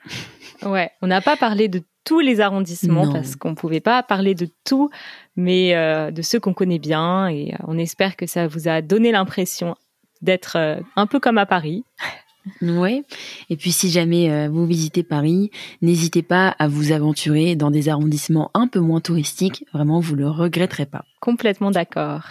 Ouais, 0.63 0.89
on 1.02 1.08
n'a 1.08 1.22
pas 1.22 1.38
parlé 1.38 1.67
de 1.67 1.84
tous 2.05 2.19
les 2.19 2.41
arrondissements 2.41 3.05
Non. 3.05 3.13
parce 3.13 3.35
qu'on 3.35 3.55
pouvait 3.55 3.79
pas 3.79 4.03
parler 4.03 4.35
de 4.35 4.47
tout, 4.65 4.89
mais 5.35 5.75
euh, 5.75 6.11
de 6.11 6.21
ceux 6.21 6.39
qu'on 6.39 6.53
connaît 6.53 6.79
bien 6.79 7.27
et 7.27 7.53
euh, 7.53 7.57
on 7.67 7.77
espère 7.77 8.15
que 8.15 8.27
ça 8.27 8.47
vous 8.47 8.67
a 8.67 8.81
donné 8.81 9.11
l'impression 9.11 9.75
d'être 10.21 10.57
euh, 10.57 10.79
un 10.95 11.07
peu 11.07 11.19
comme 11.19 11.37
à 11.37 11.45
Paris. 11.45 11.83
Ouais. 12.61 13.03
Et 13.49 13.55
puis 13.55 13.71
si 13.71 13.89
jamais 13.89 14.29
euh, 14.29 14.49
vous 14.49 14.65
visitez 14.65 15.01
Paris, 15.01 15.49
n'hésitez 15.81 16.23
pas 16.23 16.49
à 16.59 16.67
vous 16.67 16.91
aventurer 16.91 17.55
dans 17.55 17.71
des 17.71 17.87
arrondissements 17.87 18.51
un 18.53 18.67
peu 18.67 18.79
moins 18.79 18.99
touristiques. 18.99 19.65
Vraiment, 19.73 20.01
vous 20.01 20.15
le 20.15 20.27
regretterez 20.29 20.85
pas. 20.85 21.05
Complètement 21.21 21.71
d'accord. 21.71 22.23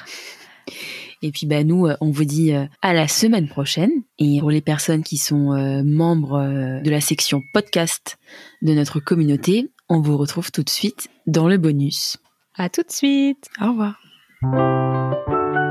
Et 1.22 1.30
puis 1.30 1.46
bah 1.46 1.64
nous, 1.64 1.86
euh, 1.86 1.96
on 2.00 2.10
vous 2.10 2.24
dit 2.24 2.52
euh, 2.52 2.66
à 2.82 2.92
la 2.92 3.08
semaine 3.08 3.48
prochaine. 3.48 3.90
Et 4.18 4.40
pour 4.40 4.50
les 4.50 4.60
personnes 4.60 5.02
qui 5.02 5.16
sont 5.16 5.52
euh, 5.52 5.82
membres 5.84 6.80
de 6.82 6.90
la 6.90 7.00
section 7.00 7.42
podcast 7.52 8.18
de 8.60 8.74
notre 8.74 9.00
communauté, 9.00 9.70
on 9.88 10.00
vous 10.00 10.16
retrouve 10.16 10.50
tout 10.50 10.62
de 10.62 10.70
suite 10.70 11.08
dans 11.26 11.48
le 11.48 11.58
bonus. 11.58 12.18
À 12.56 12.68
tout 12.68 12.82
de 12.82 12.92
suite. 12.92 13.48
Au 13.60 13.70
revoir. 13.70 15.61